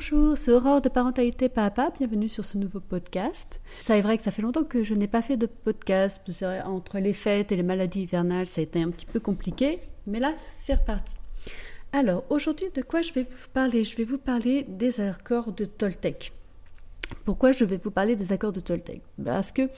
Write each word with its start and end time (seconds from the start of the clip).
Bonjour, 0.00 0.34
c'est 0.34 0.50
Aurore 0.50 0.80
de 0.80 0.88
Parentalité 0.88 1.50
Papa, 1.50 1.92
bienvenue 1.94 2.26
sur 2.26 2.42
ce 2.42 2.56
nouveau 2.56 2.80
podcast. 2.80 3.60
C'est 3.80 4.00
vrai 4.00 4.16
que 4.16 4.22
ça 4.22 4.30
fait 4.30 4.40
longtemps 4.40 4.64
que 4.64 4.82
je 4.82 4.94
n'ai 4.94 5.06
pas 5.06 5.20
fait 5.20 5.36
de 5.36 5.44
podcast, 5.44 6.22
entre 6.64 6.98
les 7.00 7.12
fêtes 7.12 7.52
et 7.52 7.56
les 7.56 7.62
maladies 7.62 8.04
hivernales, 8.04 8.46
ça 8.46 8.62
a 8.62 8.64
été 8.64 8.80
un 8.80 8.88
petit 8.88 9.04
peu 9.04 9.20
compliqué, 9.20 9.78
mais 10.06 10.18
là, 10.18 10.32
c'est 10.38 10.72
reparti. 10.72 11.16
Alors, 11.92 12.24
aujourd'hui, 12.30 12.68
de 12.74 12.80
quoi 12.80 13.02
je 13.02 13.12
vais 13.12 13.24
vous 13.24 13.48
parler? 13.52 13.84
Je 13.84 13.94
vais 13.94 14.04
vous 14.04 14.16
parler 14.16 14.64
des 14.66 15.02
accords 15.02 15.52
de 15.52 15.66
Toltec. 15.66 16.32
Pourquoi 17.26 17.52
je 17.52 17.66
vais 17.66 17.76
vous 17.76 17.90
parler 17.90 18.16
des 18.16 18.32
accords 18.32 18.52
de 18.52 18.60
Toltec? 18.60 19.02
Parce 19.22 19.52
que, 19.52 19.68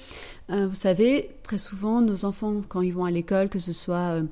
euh, 0.50 0.68
vous 0.68 0.76
savez, 0.76 1.30
très 1.42 1.58
souvent, 1.58 2.00
nos 2.00 2.24
enfants, 2.24 2.60
quand 2.68 2.80
ils 2.80 2.94
vont 2.94 3.06
à 3.06 3.10
l'école, 3.10 3.48
que 3.48 3.58
ce 3.58 3.72
soit... 3.72 4.20
Euh, 4.20 4.22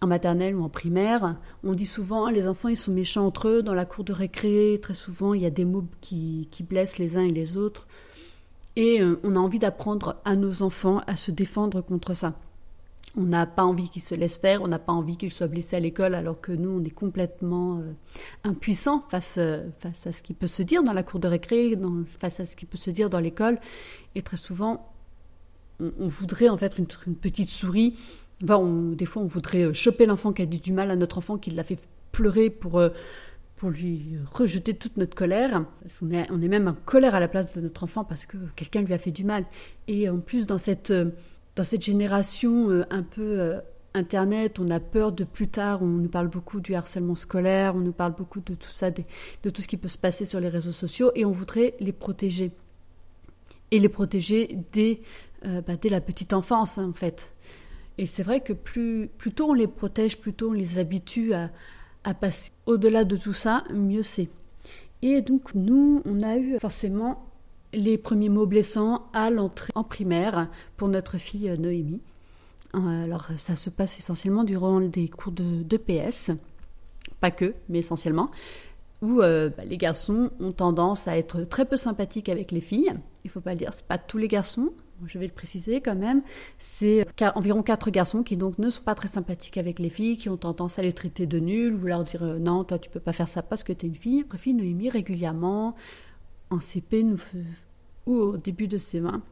en 0.00 0.06
maternelle 0.06 0.54
ou 0.54 0.62
en 0.62 0.68
primaire, 0.68 1.36
on 1.64 1.74
dit 1.74 1.86
souvent 1.86 2.28
les 2.28 2.46
enfants 2.46 2.68
ils 2.68 2.76
sont 2.76 2.92
méchants 2.92 3.26
entre 3.26 3.48
eux 3.48 3.62
dans 3.62 3.74
la 3.74 3.84
cour 3.84 4.04
de 4.04 4.12
récré. 4.12 4.78
Très 4.80 4.94
souvent 4.94 5.34
il 5.34 5.42
y 5.42 5.46
a 5.46 5.50
des 5.50 5.64
mots 5.64 5.84
qui, 6.00 6.48
blessent 6.68 6.98
les 6.98 7.16
uns 7.16 7.24
et 7.24 7.30
les 7.30 7.56
autres. 7.56 7.86
Et 8.76 9.02
euh, 9.02 9.18
on 9.24 9.34
a 9.34 9.38
envie 9.40 9.58
d'apprendre 9.58 10.20
à 10.24 10.36
nos 10.36 10.62
enfants 10.62 11.00
à 11.06 11.16
se 11.16 11.32
défendre 11.32 11.80
contre 11.80 12.14
ça. 12.14 12.34
On 13.16 13.22
n'a 13.22 13.46
pas 13.46 13.64
envie 13.64 13.88
qu'ils 13.88 14.02
se 14.02 14.14
laissent 14.14 14.38
faire, 14.38 14.62
on 14.62 14.68
n'a 14.68 14.78
pas 14.78 14.92
envie 14.92 15.16
qu'ils 15.16 15.32
soient 15.32 15.48
blessés 15.48 15.74
à 15.74 15.80
l'école 15.80 16.14
alors 16.14 16.40
que 16.40 16.52
nous 16.52 16.70
on 16.70 16.84
est 16.84 16.90
complètement 16.90 17.78
euh, 17.78 17.92
impuissants 18.44 19.00
face, 19.00 19.36
euh, 19.38 19.66
face 19.80 20.06
à 20.06 20.12
ce 20.12 20.22
qui 20.22 20.34
peut 20.34 20.46
se 20.46 20.62
dire 20.62 20.84
dans 20.84 20.92
la 20.92 21.02
cour 21.02 21.18
de 21.18 21.26
récré, 21.26 21.76
face 22.06 22.38
à 22.38 22.46
ce 22.46 22.54
qui 22.54 22.66
peut 22.66 22.78
se 22.78 22.90
dire 22.90 23.10
dans 23.10 23.18
l'école. 23.18 23.58
Et 24.14 24.22
très 24.22 24.36
souvent 24.36 24.92
on, 25.80 26.08
voudrait 26.08 26.48
en 26.48 26.56
fait 26.56 26.76
une 26.78 26.86
petite 26.86 27.48
souris 27.48 27.94
des 28.40 29.06
fois, 29.06 29.22
on 29.22 29.26
voudrait 29.26 29.64
euh, 29.64 29.72
choper 29.72 30.06
l'enfant 30.06 30.32
qui 30.32 30.42
a 30.42 30.46
dit 30.46 30.60
du 30.60 30.72
mal 30.72 30.90
à 30.90 30.96
notre 30.96 31.18
enfant, 31.18 31.38
qui 31.38 31.50
l'a 31.50 31.64
fait 31.64 31.78
pleurer 32.12 32.50
pour, 32.50 32.78
euh, 32.78 32.90
pour 33.56 33.70
lui 33.70 34.16
rejeter 34.32 34.74
toute 34.74 34.96
notre 34.96 35.14
colère. 35.14 35.64
On 36.02 36.10
est, 36.10 36.30
on 36.30 36.40
est 36.40 36.48
même 36.48 36.68
en 36.68 36.74
colère 36.74 37.14
à 37.14 37.20
la 37.20 37.28
place 37.28 37.56
de 37.56 37.60
notre 37.60 37.84
enfant 37.84 38.04
parce 38.04 38.26
que 38.26 38.36
quelqu'un 38.54 38.82
lui 38.82 38.94
a 38.94 38.98
fait 38.98 39.10
du 39.10 39.24
mal. 39.24 39.44
Et 39.88 40.08
en 40.08 40.18
plus, 40.18 40.46
dans 40.46 40.58
cette, 40.58 40.92
euh, 40.92 41.10
dans 41.56 41.64
cette 41.64 41.82
génération 41.82 42.84
un 42.90 43.02
peu 43.02 43.56
Internet, 43.94 44.60
on 44.60 44.68
a 44.68 44.78
peur 44.78 45.10
de 45.10 45.24
plus 45.24 45.48
tard, 45.48 45.82
on 45.82 45.86
nous 45.86 46.08
parle 46.08 46.28
beaucoup 46.28 46.60
du 46.60 46.76
harcèlement 46.76 47.16
scolaire, 47.16 47.74
on 47.74 47.80
nous 47.80 47.92
parle 47.92 48.14
beaucoup 48.14 48.38
de 48.38 48.54
tout 48.54 48.70
ça, 48.70 48.92
de, 48.92 49.02
tout 49.50 49.60
ce 49.60 49.66
qui 49.66 49.76
peut 49.76 49.88
se 49.88 49.98
passer 49.98 50.24
sur 50.24 50.38
les 50.38 50.48
réseaux 50.48 50.72
sociaux, 50.72 51.10
et 51.16 51.24
on 51.24 51.32
voudrait 51.32 51.74
les 51.80 51.90
protéger. 51.90 52.52
Et 53.72 53.80
les 53.80 53.88
protéger 53.88 54.56
dès, 54.70 55.00
bah, 55.42 55.74
dès 55.80 55.88
la 55.88 56.00
petite 56.00 56.32
enfance, 56.32 56.78
en 56.78 56.92
fait. 56.92 57.32
Et 57.98 58.06
c'est 58.06 58.22
vrai 58.22 58.40
que 58.40 58.52
plus, 58.52 59.10
tôt 59.34 59.50
on 59.50 59.54
les 59.54 59.66
protège, 59.66 60.18
plus 60.18 60.32
tôt 60.32 60.50
on 60.50 60.52
les 60.52 60.78
habitue 60.78 61.34
à, 61.34 61.50
passer 62.14 62.52
au-delà 62.64 63.04
de 63.04 63.16
tout 63.16 63.34
ça, 63.34 63.64
mieux 63.74 64.02
c'est. 64.02 64.30
Et 65.02 65.20
donc 65.20 65.54
nous, 65.54 66.00
on 66.06 66.20
a 66.22 66.38
eu 66.38 66.58
forcément 66.58 67.26
les 67.74 67.98
premiers 67.98 68.30
mots 68.30 68.46
blessants 68.46 69.10
à 69.12 69.28
l'entrée 69.28 69.72
en 69.74 69.84
primaire 69.84 70.48
pour 70.78 70.88
notre 70.88 71.18
fille 71.18 71.54
Noémie. 71.58 72.00
Euh, 72.74 73.04
alors 73.04 73.26
ça 73.36 73.56
se 73.56 73.68
passe 73.68 73.98
essentiellement 73.98 74.44
durant 74.44 74.80
des 74.80 75.08
cours 75.08 75.32
de, 75.32 75.76
PS, 75.76 76.30
pas 77.20 77.30
que, 77.30 77.54
mais 77.68 77.80
essentiellement, 77.80 78.30
où 79.02 79.20
euh, 79.20 79.50
bah, 79.54 79.64
les 79.66 79.76
garçons 79.76 80.30
ont 80.40 80.52
tendance 80.52 81.08
à 81.08 81.18
être 81.18 81.42
très 81.42 81.66
peu 81.66 81.76
sympathiques 81.76 82.30
avec 82.30 82.52
les 82.52 82.62
filles. 82.62 82.94
Il 83.24 83.30
faut 83.30 83.40
pas 83.40 83.50
le 83.52 83.58
dire, 83.58 83.74
c'est 83.74 83.86
pas 83.86 83.98
tous 83.98 84.18
les 84.18 84.28
garçons, 84.28 84.72
je 85.06 85.18
vais 85.18 85.26
le 85.26 85.32
préciser 85.32 85.80
quand 85.80 85.94
même, 85.94 86.22
c'est 86.58 87.06
environ 87.34 87.62
quatre 87.62 87.90
garçons 87.90 88.22
qui 88.22 88.36
donc 88.36 88.58
ne 88.58 88.70
sont 88.70 88.82
pas 88.82 88.94
très 88.94 89.08
sympathiques 89.08 89.58
avec 89.58 89.78
les 89.78 89.90
filles, 89.90 90.16
qui 90.16 90.28
ont 90.28 90.36
tendance 90.36 90.78
à 90.78 90.82
les 90.82 90.92
traiter 90.92 91.26
de 91.26 91.38
nuls 91.38 91.74
ou 91.74 91.86
leur 91.86 92.04
dire 92.04 92.22
euh, 92.22 92.38
non, 92.38 92.64
toi 92.64 92.78
tu 92.78 92.90
peux 92.90 93.00
pas 93.00 93.12
faire 93.12 93.28
ça 93.28 93.42
parce 93.42 93.64
que 93.64 93.72
tu 93.72 93.86
es 93.86 93.88
une 93.88 93.94
fille. 93.94 94.18
Notre 94.18 94.38
fille 94.38 94.54
Noémie 94.54 94.90
régulièrement 94.90 95.74
en 96.50 96.60
CP 96.60 97.06
ou 98.06 98.14
au 98.14 98.36
début 98.36 98.68
de 98.68 98.78
ses 98.78 99.00
mains 99.00 99.22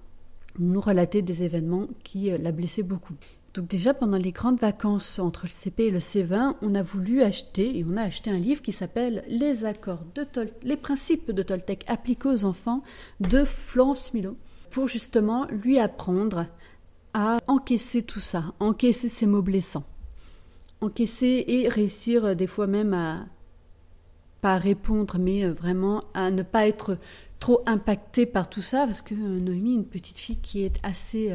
nous 0.58 0.80
relatait 0.80 1.22
des 1.22 1.42
événements 1.42 1.88
qui 2.02 2.30
euh, 2.30 2.38
la 2.38 2.52
blessaient 2.52 2.82
beaucoup. 2.82 3.14
Donc 3.56 3.68
déjà 3.68 3.94
pendant 3.94 4.18
les 4.18 4.32
grandes 4.32 4.60
vacances 4.60 5.18
entre 5.18 5.44
le 5.44 5.50
CP 5.50 5.84
et 5.84 5.90
le 5.90 5.98
C20, 5.98 6.56
on 6.60 6.74
a 6.74 6.82
voulu 6.82 7.22
acheter 7.22 7.78
et 7.78 7.86
on 7.88 7.96
a 7.96 8.02
acheté 8.02 8.30
un 8.30 8.36
livre 8.36 8.60
qui 8.60 8.72
s'appelle 8.72 9.24
Les 9.28 9.64
accords 9.64 10.04
de 10.14 10.24
Toltec, 10.24 10.62
les 10.62 10.76
principes 10.76 11.30
de 11.30 11.42
Toltec 11.42 11.82
appliqués 11.86 12.28
aux 12.28 12.44
enfants 12.44 12.82
de 13.20 13.44
Florence 13.44 14.12
Milo 14.12 14.36
pour 14.76 14.88
justement 14.88 15.46
lui 15.46 15.78
apprendre 15.78 16.44
à 17.14 17.38
encaisser 17.46 18.02
tout 18.02 18.20
ça, 18.20 18.52
encaisser 18.60 19.08
ces 19.08 19.24
mots 19.24 19.40
blessants, 19.40 19.86
encaisser 20.82 21.46
et 21.48 21.66
réussir 21.70 22.26
euh, 22.26 22.34
des 22.34 22.46
fois 22.46 22.66
même 22.66 22.92
à 22.92 23.24
pas 24.42 24.58
répondre, 24.58 25.16
mais 25.18 25.46
euh, 25.46 25.52
vraiment 25.54 26.04
à 26.12 26.30
ne 26.30 26.42
pas 26.42 26.68
être 26.68 26.98
trop 27.40 27.62
impacté 27.64 28.26
par 28.26 28.50
tout 28.50 28.60
ça, 28.60 28.84
parce 28.84 29.00
que 29.00 29.14
euh, 29.14 29.40
Noémie, 29.40 29.76
une 29.76 29.86
petite 29.86 30.18
fille 30.18 30.42
qui 30.42 30.62
est 30.62 30.76
assez 30.82 31.34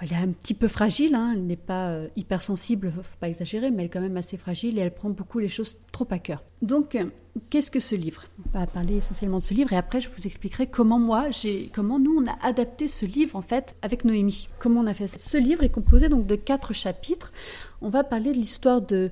elle 0.00 0.12
est 0.12 0.16
un 0.16 0.28
petit 0.28 0.54
peu 0.54 0.68
fragile, 0.68 1.14
hein. 1.14 1.32
elle 1.34 1.46
n'est 1.46 1.56
pas 1.56 1.88
euh, 1.88 2.08
hypersensible, 2.16 2.92
faut 2.92 3.16
pas 3.18 3.28
exagérer, 3.28 3.70
mais 3.70 3.82
elle 3.82 3.86
est 3.86 3.90
quand 3.90 4.00
même 4.00 4.16
assez 4.16 4.36
fragile 4.36 4.78
et 4.78 4.82
elle 4.82 4.94
prend 4.94 5.08
beaucoup 5.08 5.38
les 5.38 5.48
choses 5.48 5.76
trop 5.90 6.06
à 6.10 6.18
cœur. 6.18 6.42
Donc, 6.60 6.94
euh, 6.94 7.06
qu'est-ce 7.48 7.70
que 7.70 7.80
ce 7.80 7.94
livre? 7.94 8.24
On 8.44 8.58
va 8.58 8.66
parler 8.66 8.96
essentiellement 8.96 9.38
de 9.38 9.42
ce 9.42 9.54
livre 9.54 9.72
et 9.72 9.76
après 9.76 10.00
je 10.00 10.10
vous 10.10 10.26
expliquerai 10.26 10.66
comment 10.66 10.98
moi, 10.98 11.30
j'ai, 11.30 11.70
comment 11.74 11.98
nous 11.98 12.18
on 12.20 12.26
a 12.26 12.36
adapté 12.42 12.88
ce 12.88 13.06
livre 13.06 13.36
en 13.36 13.42
fait 13.42 13.74
avec 13.80 14.04
Noémie. 14.04 14.48
Comment 14.58 14.80
on 14.80 14.86
a 14.86 14.94
fait 14.94 15.06
Ce 15.06 15.38
livre 15.38 15.62
est 15.62 15.70
composé 15.70 16.08
donc 16.08 16.26
de 16.26 16.36
quatre 16.36 16.74
chapitres. 16.74 17.32
On 17.80 17.88
va 17.88 18.04
parler 18.04 18.32
de 18.32 18.38
l'histoire 18.38 18.82
de 18.82 19.10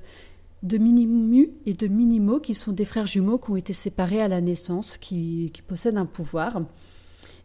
de 0.63 0.79
Minimu 0.79 1.49
et 1.67 1.75
de 1.75 1.85
Minimo, 1.85 2.39
qui 2.39 2.55
sont 2.55 2.71
des 2.71 2.85
frères 2.85 3.05
jumeaux 3.05 3.37
qui 3.37 3.51
ont 3.51 3.55
été 3.55 3.71
séparés 3.71 4.19
à 4.19 4.27
la 4.27 4.41
naissance, 4.41 4.97
qui, 4.97 5.53
possèdent 5.67 5.97
un 5.97 6.07
pouvoir. 6.07 6.61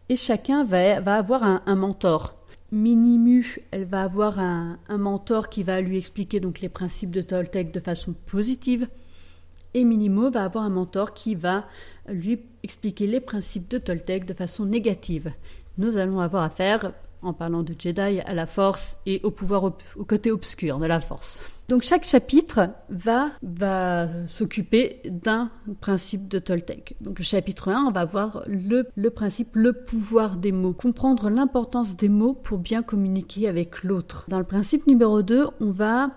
Et 0.09 0.17
chacun 0.17 0.65
va, 0.65 1.01
va 1.01 1.17
avoir 1.17 1.43
un 1.43 1.75
mentor. 1.75 2.40
Minimu, 2.73 3.59
elle 3.73 3.85
va 3.85 4.03
avoir 4.03 4.39
un, 4.39 4.79
mentor 4.89 5.49
qui 5.49 5.65
va 5.65 5.81
lui 5.81 5.99
expliquer 5.99 6.39
donc 6.39 6.61
les 6.61 6.69
principes 6.69 7.11
de 7.11 7.21
Toltec 7.21 7.73
de 7.73 7.81
façon 7.81 8.15
positive. 8.27 8.87
Et 9.75 9.85
Minimo 9.85 10.31
va 10.31 10.45
avoir 10.45 10.65
un 10.65 10.71
mentor 10.71 11.13
qui 11.13 11.35
va 11.35 11.67
lui 12.09 12.41
expliquer 12.63 13.07
les 13.07 13.21
principes 13.21 13.69
de 13.69 13.79
Toltec 13.79 14.25
de 14.25 14.35
façon 14.35 14.67
négative. 14.67 15.33
Nous 15.79 15.97
allons 15.97 16.21
avoir 16.21 16.45
affaire 16.45 16.93
en 17.23 17.33
parlant 17.33 17.63
de 17.63 17.75
Jedi, 17.79 18.21
à 18.21 18.35
la 18.35 18.47
force 18.47 18.97
et 19.07 19.21
au 19.23 19.31
pouvoir 19.31 19.65
au 19.65 20.05
côté 20.05 20.31
obscur 20.31 20.79
de 20.79 20.87
la 20.87 21.01
force. 21.01 21.43
Donc 21.69 21.83
chaque 21.83 22.05
chapitre 22.05 22.71
va, 22.89 23.31
va 23.43 24.09
s'occuper 24.27 25.01
d'un 25.05 25.51
principe 25.81 26.27
de 26.27 26.39
Toltec. 26.39 26.97
Donc 27.01 27.19
le 27.19 27.25
chapitre 27.25 27.69
1, 27.69 27.85
on 27.85 27.93
va 27.93 28.05
voir 28.05 28.43
le, 28.47 28.89
le 28.97 29.11
principe, 29.11 29.55
le 29.55 29.73
pouvoir 29.73 30.37
des 30.37 30.53
mots, 30.53 30.73
comprendre 30.73 31.31
l'importance 31.31 31.97
des 31.97 32.09
mots 32.09 32.35
pour 32.35 32.59
bien 32.59 32.83
communiquer 32.83 33.49
avec 33.49 33.85
l'autre. 33.85 34.25
Dans 34.29 34.39
le 34.39 34.45
principe 34.45 34.87
numéro 34.87 35.23
2, 35.23 35.47
on 35.61 35.71
va 35.71 36.11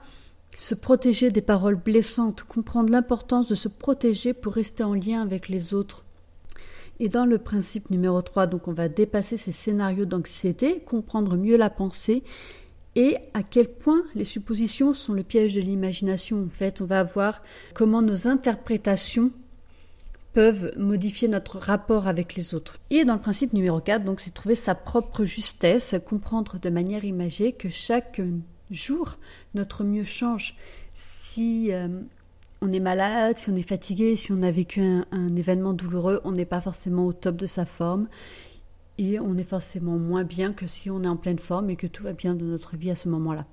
se 0.57 0.75
protéger 0.75 1.31
des 1.31 1.41
paroles 1.41 1.75
blessantes, 1.75 2.43
comprendre 2.43 2.91
l'importance 2.91 3.47
de 3.47 3.55
se 3.55 3.67
protéger 3.67 4.33
pour 4.33 4.53
rester 4.53 4.83
en 4.83 4.93
lien 4.93 5.21
avec 5.21 5.49
les 5.49 5.73
autres. 5.73 6.03
Et 6.99 7.09
dans 7.09 7.25
le 7.25 7.37
principe 7.37 7.89
numéro 7.89 8.21
3, 8.21 8.47
donc 8.47 8.67
on 8.67 8.73
va 8.73 8.87
dépasser 8.87 9.37
ces 9.37 9.51
scénarios 9.51 10.05
d'anxiété, 10.05 10.79
comprendre 10.79 11.35
mieux 11.35 11.57
la 11.57 11.69
pensée 11.69 12.23
et 12.95 13.17
à 13.33 13.41
quel 13.41 13.67
point 13.67 14.03
les 14.13 14.23
suppositions 14.23 14.93
sont 14.93 15.13
le 15.13 15.23
piège 15.23 15.55
de 15.55 15.61
l'imagination. 15.61 16.43
En 16.43 16.49
fait, 16.49 16.81
on 16.81 16.85
va 16.85 17.01
voir 17.03 17.41
comment 17.73 18.01
nos 18.01 18.27
interprétations 18.27 19.31
peuvent 20.33 20.73
modifier 20.77 21.27
notre 21.27 21.57
rapport 21.59 22.07
avec 22.07 22.35
les 22.35 22.53
autres. 22.53 22.79
Et 22.89 23.05
dans 23.05 23.15
le 23.15 23.21
principe 23.21 23.53
numéro 23.53 23.79
4, 23.79 24.03
donc 24.03 24.19
c'est 24.19 24.33
trouver 24.33 24.55
sa 24.55 24.75
propre 24.75 25.25
justesse, 25.25 25.95
comprendre 26.05 26.59
de 26.59 26.69
manière 26.69 27.05
imagée 27.05 27.53
que 27.53 27.69
chaque 27.69 28.21
jour 28.71 29.17
notre 29.53 29.83
mieux 29.83 30.03
change. 30.03 30.55
Si 30.93 31.71
euh, 31.71 31.87
on 32.63 32.71
est 32.71 32.79
malade, 32.79 33.37
si 33.37 33.49
on 33.49 33.55
est 33.57 33.67
fatigué, 33.67 34.15
si 34.15 34.31
on 34.31 34.41
a 34.41 34.49
vécu 34.49 34.81
un, 34.81 35.35
événement 35.35 35.73
douloureux, 35.73 36.21
on 36.23 36.31
n'est 36.31 36.45
pas 36.45 36.61
forcément 36.61 37.05
au 37.05 37.11
top 37.11 37.35
de 37.35 37.45
sa 37.45 37.65
forme 37.65 38.07
et 38.97 39.19
on 39.19 39.37
est 39.37 39.43
forcément 39.43 39.97
moins 39.97 40.23
bien 40.23 40.53
que 40.53 40.65
si 40.65 40.89
on 40.89 41.03
est 41.03 41.07
en 41.07 41.17
pleine 41.17 41.39
forme 41.39 41.69
et 41.69 41.75
que 41.75 41.87
tout 41.87 42.03
va 42.03 42.13
bien 42.13 42.35
dans 42.35 42.45
notre 42.45 42.77
vie 42.77 42.89
à 42.89 42.95
ce 42.95 43.09
moment-là. 43.09 43.45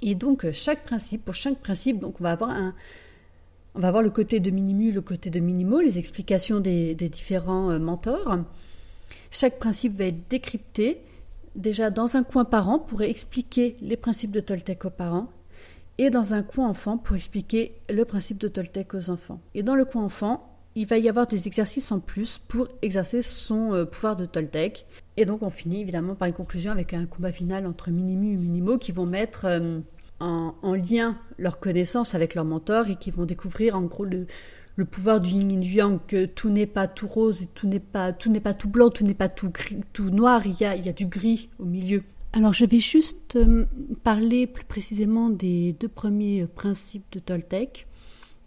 Et 0.00 0.14
donc 0.14 0.48
chaque 0.52 0.84
principe, 0.84 1.24
pour 1.24 1.34
chaque 1.34 1.58
principe, 1.58 1.98
donc 1.98 2.20
on 2.20 2.24
va 2.24 2.30
avoir 2.30 2.50
un, 2.50 2.72
on 3.74 3.80
va 3.80 3.88
avoir 3.88 4.02
le 4.02 4.10
côté 4.10 4.38
de 4.38 4.50
minimu, 4.50 4.92
le 4.92 5.00
côté 5.00 5.28
de 5.28 5.40
minimo, 5.40 5.80
les 5.80 5.98
explications 5.98 6.60
des, 6.60 6.94
des 6.94 7.08
différents 7.08 7.70
euh, 7.70 7.80
mentors. 7.80 8.38
Chaque 9.32 9.58
principe 9.58 9.94
va 9.94 10.04
être 10.04 10.28
décrypté 10.28 11.00
déjà 11.56 11.90
dans 11.90 12.14
un 12.14 12.22
coin 12.22 12.44
par 12.44 12.68
an 12.68 12.78
pour 12.78 13.02
expliquer 13.02 13.76
les 13.82 13.96
principes 13.96 14.30
de 14.30 14.40
Toltec 14.40 14.84
aux 14.84 14.90
parents 14.90 15.28
et 15.98 16.10
dans 16.10 16.34
un 16.34 16.42
coin 16.42 16.68
enfant 16.68 16.98
pour 16.98 17.16
expliquer 17.16 17.74
le 17.88 18.04
principe 18.04 18.38
de 18.38 18.48
Toltec 18.48 18.94
aux 18.94 19.10
enfants. 19.10 19.40
Et 19.54 19.62
dans 19.62 19.74
le 19.74 19.84
coin 19.84 20.04
enfant, 20.04 20.48
il 20.74 20.86
va 20.86 20.98
y 20.98 21.08
avoir 21.08 21.26
des 21.26 21.46
exercices 21.46 21.92
en 21.92 22.00
plus 22.00 22.38
pour 22.38 22.68
exercer 22.80 23.22
son 23.22 23.74
euh, 23.74 23.84
pouvoir 23.84 24.16
de 24.16 24.24
Toltec. 24.24 24.86
Et 25.16 25.24
donc 25.24 25.42
on 25.42 25.50
finit 25.50 25.80
évidemment 25.80 26.14
par 26.14 26.28
une 26.28 26.34
conclusion 26.34 26.72
avec 26.72 26.94
un 26.94 27.06
combat 27.06 27.32
final 27.32 27.66
entre 27.66 27.90
Minimu 27.90 28.32
et 28.32 28.36
Minimo 28.36 28.78
qui 28.78 28.92
vont 28.92 29.06
mettre 29.06 29.44
euh, 29.44 29.80
en, 30.20 30.74
lien 30.74 31.18
leur 31.38 31.58
connaissance 31.58 32.14
avec 32.14 32.34
leur 32.34 32.44
mentor 32.44 32.88
et 32.88 32.96
qui 32.96 33.10
vont 33.10 33.24
découvrir 33.24 33.76
en 33.76 33.82
gros 33.82 34.04
le, 34.04 34.26
pouvoir 34.84 35.20
du 35.20 35.30
yin 35.30 35.58
du 35.58 35.74
yang, 35.74 35.98
que 36.06 36.24
tout 36.24 36.48
n'est 36.48 36.66
pas 36.66 36.88
tout 36.88 37.06
rose 37.06 37.42
et 37.42 37.46
tout 37.46 37.68
n'est 37.68 37.80
pas 37.80 38.12
tout 38.12 38.30
n'est 38.30 38.40
pas 38.40 38.54
tout 38.54 38.68
blanc, 38.68 38.88
tout 38.90 39.04
n'est 39.04 39.14
pas 39.14 39.28
tout 39.28 39.50
gris, 39.50 39.80
tout 39.92 40.10
noir, 40.10 40.46
il 40.46 40.58
y 40.58 40.64
a, 40.64 40.76
il 40.76 40.86
y 40.86 40.88
a 40.88 40.92
du 40.92 41.06
gris 41.06 41.50
au 41.58 41.64
milieu. 41.64 42.02
Alors 42.34 42.54
je 42.54 42.64
vais 42.64 42.80
juste 42.80 43.36
euh, 43.36 43.66
parler 44.04 44.46
plus 44.46 44.64
précisément 44.64 45.28
des 45.28 45.74
deux 45.74 45.88
premiers 45.88 46.46
principes 46.46 47.04
de 47.12 47.18
Toltec, 47.18 47.86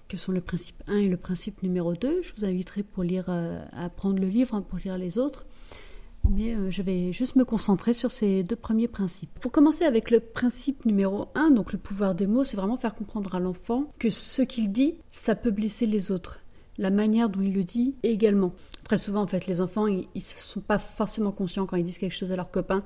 que 0.07 0.17
sont 0.17 0.31
le 0.31 0.41
principe 0.41 0.81
1 0.87 0.97
et 0.97 1.07
le 1.07 1.17
principe 1.17 1.61
numéro 1.61 1.93
2. 1.93 2.23
Je 2.23 2.33
vous 2.35 2.45
inviterai 2.45 2.81
pour 2.81 3.03
lire, 3.03 3.25
euh, 3.29 3.63
à 3.73 3.89
prendre 3.89 4.19
le 4.19 4.27
livre, 4.27 4.55
hein, 4.55 4.63
pour 4.63 4.79
lire 4.79 4.97
les 4.97 5.19
autres. 5.19 5.45
Mais 6.31 6.55
euh, 6.55 6.71
je 6.71 6.81
vais 6.81 7.11
juste 7.11 7.35
me 7.35 7.45
concentrer 7.45 7.93
sur 7.93 8.11
ces 8.11 8.41
deux 8.41 8.55
premiers 8.55 8.87
principes. 8.87 9.29
Pour 9.39 9.51
commencer 9.51 9.85
avec 9.85 10.09
le 10.09 10.19
principe 10.19 10.85
numéro 10.85 11.27
1, 11.35 11.51
donc 11.51 11.71
le 11.71 11.77
pouvoir 11.77 12.15
des 12.15 12.25
mots, 12.25 12.43
c'est 12.43 12.57
vraiment 12.57 12.77
faire 12.77 12.95
comprendre 12.95 13.35
à 13.35 13.39
l'enfant 13.39 13.93
que 13.99 14.09
ce 14.09 14.41
qu'il 14.41 14.71
dit, 14.71 14.95
ça 15.11 15.35
peut 15.35 15.51
blesser 15.51 15.85
les 15.85 16.11
autres. 16.11 16.39
La 16.79 16.89
manière 16.89 17.29
dont 17.29 17.41
il 17.41 17.53
le 17.53 17.63
dit 17.63 17.93
également. 18.01 18.51
Très 18.83 18.97
souvent, 18.97 19.21
en 19.21 19.27
fait, 19.27 19.45
les 19.45 19.61
enfants, 19.61 19.85
ils 19.85 20.07
ne 20.15 20.19
sont 20.21 20.59
pas 20.59 20.79
forcément 20.79 21.31
conscients 21.31 21.67
quand 21.67 21.77
ils 21.77 21.85
disent 21.85 21.99
quelque 21.99 22.15
chose 22.15 22.31
à 22.31 22.35
leurs 22.35 22.51
copains 22.51 22.83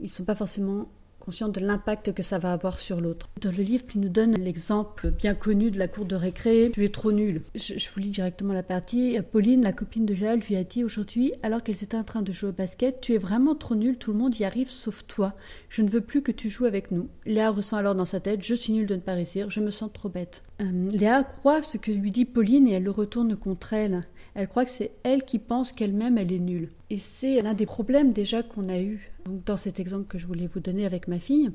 ils 0.00 0.04
ne 0.04 0.08
sont 0.08 0.24
pas 0.24 0.34
forcément 0.34 0.88
conscients 1.20 1.48
de 1.48 1.60
l'impact 1.60 2.12
que 2.12 2.22
ça 2.22 2.38
va 2.38 2.52
avoir 2.52 2.78
sur 2.78 3.00
l'autre. 3.00 3.28
Dans 3.40 3.52
le 3.52 3.62
livre, 3.62 3.84
il 3.94 4.00
nous 4.00 4.08
donne 4.08 4.34
l'exemple 4.34 5.10
bien 5.10 5.34
connu 5.34 5.70
de 5.70 5.78
la 5.78 5.86
cour 5.86 6.06
de 6.06 6.16
récré. 6.16 6.70
Tu 6.74 6.84
es 6.84 6.88
trop 6.88 7.12
nul. 7.12 7.42
Je, 7.54 7.74
vous 7.92 8.00
lis 8.00 8.08
directement 8.08 8.52
la 8.52 8.62
partie. 8.62 9.18
Pauline, 9.30 9.62
la 9.62 9.72
copine 9.72 10.06
de 10.06 10.14
Léa, 10.14 10.34
lui 10.36 10.56
a 10.56 10.64
dit 10.64 10.82
aujourd'hui, 10.82 11.32
alors 11.42 11.62
qu'elles 11.62 11.84
étaient 11.84 11.96
en 11.96 12.04
train 12.04 12.22
de 12.22 12.32
jouer 12.32 12.48
au 12.48 12.52
basket, 12.52 13.00
tu 13.00 13.14
es 13.14 13.18
vraiment 13.18 13.54
trop 13.54 13.74
nul, 13.74 13.98
tout 13.98 14.12
le 14.12 14.18
monde 14.18 14.38
y 14.40 14.44
arrive 14.44 14.70
sauf 14.70 15.06
toi. 15.06 15.34
Je 15.68 15.82
ne 15.82 15.88
veux 15.88 16.00
plus 16.00 16.22
que 16.22 16.32
tu 16.32 16.48
joues 16.48 16.64
avec 16.64 16.90
nous. 16.90 17.08
Léa 17.26 17.50
ressent 17.50 17.76
alors 17.76 17.94
dans 17.94 18.04
sa 18.04 18.20
tête, 18.20 18.42
je 18.42 18.54
suis 18.54 18.72
nulle 18.72 18.86
de 18.86 18.96
ne 18.96 19.00
pas 19.00 19.14
réussir, 19.14 19.50
je 19.50 19.60
me 19.60 19.70
sens 19.70 19.90
trop 19.92 20.08
bête. 20.08 20.42
Euh, 20.62 20.88
Léa 20.90 21.22
croit 21.22 21.62
ce 21.62 21.76
que 21.76 21.92
lui 21.92 22.10
dit 22.10 22.24
Pauline 22.24 22.66
et 22.66 22.72
elle 22.72 22.84
le 22.84 22.90
retourne 22.90 23.36
contre 23.36 23.74
elle. 23.74 24.06
Elle 24.34 24.48
croit 24.48 24.64
que 24.64 24.70
c'est 24.70 24.92
elle 25.02 25.24
qui 25.24 25.38
pense 25.38 25.72
qu'elle-même 25.72 26.18
elle 26.18 26.32
est 26.32 26.38
nulle. 26.38 26.68
Et 26.88 26.98
c'est 26.98 27.42
l'un 27.42 27.54
des 27.54 27.66
problèmes 27.66 28.12
déjà 28.12 28.42
qu'on 28.42 28.68
a 28.68 28.80
eu 28.80 29.10
dans 29.46 29.56
cet 29.56 29.80
exemple 29.80 30.06
que 30.06 30.18
je 30.18 30.26
voulais 30.26 30.46
vous 30.46 30.60
donner 30.60 30.86
avec 30.86 31.08
ma 31.08 31.18
fille, 31.18 31.50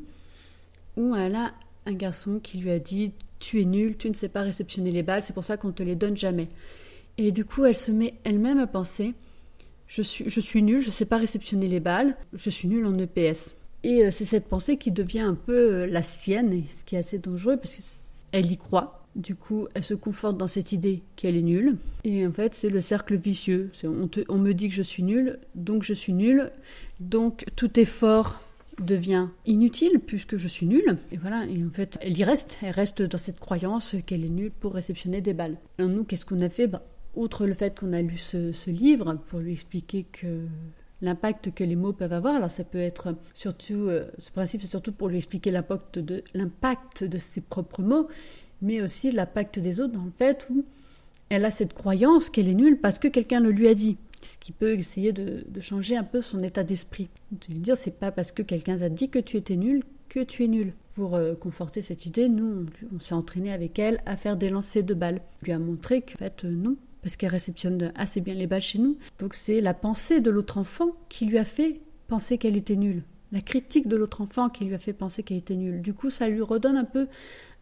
où 0.97 1.15
elle 1.15 1.35
a 1.35 1.53
un 1.85 1.93
garçon 1.93 2.39
qui 2.41 2.57
lui 2.57 2.71
a 2.71 2.79
dit 2.79 3.13
tu 3.39 3.61
es 3.61 3.65
nul, 3.65 3.97
tu 3.97 4.09
ne 4.09 4.13
sais 4.13 4.29
pas 4.29 4.41
réceptionner 4.41 4.91
les 4.91 5.03
balles, 5.03 5.23
c'est 5.23 5.33
pour 5.33 5.43
ça 5.43 5.57
qu'on 5.57 5.69
ne 5.69 5.73
te 5.73 5.83
les 5.83 5.95
donne 5.95 6.17
jamais. 6.17 6.47
Et 7.17 7.31
du 7.31 7.45
coup, 7.45 7.65
elle 7.65 7.77
se 7.77 7.91
met 7.91 8.15
elle-même 8.23 8.59
à 8.59 8.67
penser 8.67 9.13
je 9.87 10.01
suis, 10.01 10.29
je 10.29 10.39
suis 10.39 10.63
nulle, 10.63 10.81
je 10.81 10.87
ne 10.87 10.91
sais 10.91 11.05
pas 11.05 11.17
réceptionner 11.17 11.67
les 11.67 11.79
balles, 11.79 12.15
je 12.33 12.49
suis 12.49 12.67
nulle 12.67 12.85
en 12.85 12.97
EPS. 12.97 13.55
Et 13.83 14.03
euh, 14.03 14.11
c'est 14.11 14.25
cette 14.25 14.47
pensée 14.47 14.77
qui 14.77 14.91
devient 14.91 15.19
un 15.19 15.35
peu 15.35 15.53
euh, 15.53 15.87
la 15.87 16.01
sienne, 16.01 16.63
ce 16.69 16.83
qui 16.83 16.95
est 16.95 16.99
assez 16.99 17.19
dangereux 17.19 17.57
parce 17.57 18.25
qu'elle 18.31 18.51
y 18.51 18.57
croit. 18.57 19.04
Du 19.15 19.35
coup, 19.35 19.67
elle 19.73 19.83
se 19.83 19.93
conforte 19.93 20.37
dans 20.37 20.47
cette 20.47 20.73
idée 20.73 21.01
qu'elle 21.15 21.37
est 21.37 21.41
nulle. 21.41 21.77
Et 22.03 22.27
en 22.27 22.31
fait, 22.31 22.53
c'est 22.53 22.69
le 22.69 22.81
cercle 22.81 23.15
vicieux. 23.15 23.71
On, 24.29 24.37
me 24.37 24.51
dit 24.51 24.67
que 24.67 24.75
je 24.75 24.81
suis 24.81 25.03
nulle, 25.03 25.39
donc 25.55 25.83
je 25.83 25.93
suis 25.93 26.13
nulle. 26.13 26.51
Donc 26.99 27.45
tout 27.55 27.79
effort 27.79 28.41
devient 28.79 29.27
inutile 29.45 30.01
puisque 30.05 30.35
je 30.35 30.49
suis 30.49 30.65
nulle. 30.65 30.97
Et 31.13 31.17
voilà, 31.17 31.45
et 31.45 31.63
en 31.63 31.69
fait, 31.69 31.97
elle 32.01 32.17
y 32.17 32.23
reste. 32.25 32.57
Elle 32.61 32.71
reste 32.71 33.01
dans 33.01 33.17
cette 33.17 33.39
croyance 33.39 33.95
qu'elle 34.05 34.25
est 34.25 34.29
nulle 34.29 34.51
pour 34.51 34.73
réceptionner 34.73 35.21
des 35.21 35.33
balles. 35.33 35.57
Alors 35.79 35.91
nous, 35.91 36.03
qu'est-ce 36.03 36.25
qu'on 36.25 36.41
a 36.41 36.49
fait? 36.49 36.67
Bah, 36.67 36.83
Outre 37.15 37.45
le 37.45 37.53
fait 37.53 37.79
qu'on 37.79 37.93
a 37.93 38.01
lu 38.01 38.17
ce, 38.17 38.51
ce 38.51 38.69
livre 38.69 39.17
pour 39.27 39.39
lui 39.39 39.53
expliquer 39.53 40.03
que 40.03 40.41
l'impact 41.01 41.53
que 41.53 41.63
les 41.63 41.75
mots 41.75 41.93
peuvent 41.93 42.13
avoir. 42.13 42.35
Alors 42.35 42.51
ça 42.51 42.63
peut 42.63 42.79
être 42.79 43.15
surtout, 43.33 43.87
euh, 43.87 44.05
ce 44.17 44.31
principe 44.31 44.61
c'est 44.61 44.67
surtout 44.67 44.91
pour 44.91 45.07
lui 45.07 45.17
expliquer 45.17 45.51
l'impact 45.51 45.99
de, 45.99 46.23
l'impact 46.33 47.03
de 47.03 47.17
ses 47.17 47.41
propres 47.41 47.81
mots, 47.81 48.07
mais 48.65 48.81
aussi 48.81 49.11
l'impact 49.11 49.59
des 49.59 49.79
autres 49.79 49.93
dans 49.93 50.03
le 50.03 50.11
fait 50.11 50.47
où 50.49 50.65
elle 51.29 51.45
a 51.45 51.51
cette 51.51 51.73
croyance 51.73 52.29
qu'elle 52.29 52.49
est 52.49 52.55
nulle 52.55 52.79
parce 52.79 52.99
que 52.99 53.07
quelqu'un 53.07 53.39
le 53.39 53.51
lui 53.51 53.67
a 53.67 53.75
dit. 53.75 53.97
Ce 54.21 54.39
qui 54.39 54.51
peut 54.51 54.73
essayer 54.73 55.13
de, 55.13 55.45
changer 55.59 55.95
un 55.95 56.03
peu 56.03 56.21
son 56.21 56.39
état 56.39 56.63
d'esprit. 56.63 57.09
De 57.31 57.53
lui 57.53 57.59
dire, 57.59 57.77
c'est 57.77 57.99
pas 57.99 58.11
parce 58.11 58.31
que 58.31 58.41
quelqu'un 58.41 58.77
t'a 58.77 58.89
dit 58.89 59.09
que 59.09 59.19
tu 59.19 59.37
étais 59.37 59.55
nul 59.55 59.83
que 60.09 60.21
tu 60.21 60.43
es 60.43 60.47
nul. 60.47 60.73
Pour 60.95 61.15
euh, 61.15 61.35
conforter 61.35 61.81
cette 61.81 62.05
idée, 62.05 62.27
nous, 62.27 62.65
on, 62.93 62.99
s'est 62.99 63.13
entraîné 63.13 63.51
avec 63.51 63.77
elle 63.77 64.01
à 64.05 64.15
faire 64.15 64.37
des 64.37 64.49
lancers 64.49 64.83
de 64.83 64.93
balles. 64.93 65.21
Lui 65.43 65.51
a 65.51 65.59
montré 65.59 66.01
qu'en 66.01 66.17
fait, 66.17 66.43
euh, 66.45 66.49
non, 66.49 66.75
parce 67.03 67.17
qu'elle 67.17 67.29
réceptionne 67.29 67.91
assez 67.95 68.21
bien 68.21 68.33
les 68.33 68.47
balles 68.47 68.61
chez 68.61 68.79
nous. 68.79 68.97
Donc 69.19 69.35
c'est 69.35 69.61
la 69.61 69.75
pensée 69.75 70.21
de 70.21 70.31
l'autre 70.31 70.57
enfant 70.57 70.95
qui 71.09 71.25
lui 71.25 71.37
a 71.37 71.45
fait 71.45 71.81
penser 72.07 72.39
qu'elle 72.39 72.57
était 72.57 72.77
nulle. 72.77 73.03
La 73.31 73.41
critique 73.41 73.87
de 73.87 73.95
l'autre 73.95 74.21
enfant 74.21 74.49
qui 74.49 74.65
lui 74.65 74.73
a 74.73 74.79
fait 74.79 74.93
penser 74.93 75.21
qu'elle 75.21 75.37
était 75.37 75.55
nulle. 75.55 75.81
Du 75.81 75.93
coup, 75.93 76.09
ça 76.09 76.29
lui 76.29 76.41
redonne 76.41 76.77
un 76.77 76.85
peu 76.85 77.07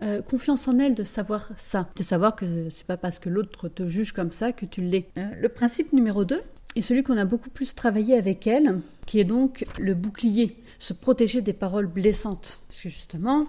euh, 0.02 0.22
confiance 0.22 0.68
en 0.68 0.80
elle 0.80 0.96
de 0.96 1.04
savoir 1.04 1.50
ça, 1.56 1.88
de 1.96 2.04
savoir 2.04 2.36
que 2.36 2.70
c'est 2.70 2.86
pas 2.86 2.98
parce 2.98 3.20
que 3.20 3.30
l'autre 3.30 3.68
te 3.68 3.88
juge 3.88 4.12
comme 4.12 4.32
ça 4.32 4.52
que 4.52 4.66
tu 4.66 4.82
l'es. 4.82 5.08
Euh, 5.18 5.30
le 5.40 5.50
principe 5.50 5.94
numéro 5.94 6.26
2 6.26 6.42
est 6.76 6.82
celui 6.82 7.04
qu'on 7.04 7.18
a 7.18 7.26
beaucoup 7.26 7.50
plus 7.50 7.76
travaillé 7.76 8.18
avec 8.18 8.48
elle, 8.48 8.80
qui 9.06 9.20
est 9.20 9.24
donc 9.24 9.66
le 9.80 9.94
bouclier, 9.94 10.58
se 10.80 10.94
protéger 10.94 11.42
des 11.42 11.54
paroles 11.54 11.88
blessantes. 11.88 12.60
Parce 12.68 12.82
que 12.82 12.90
justement, 12.90 13.46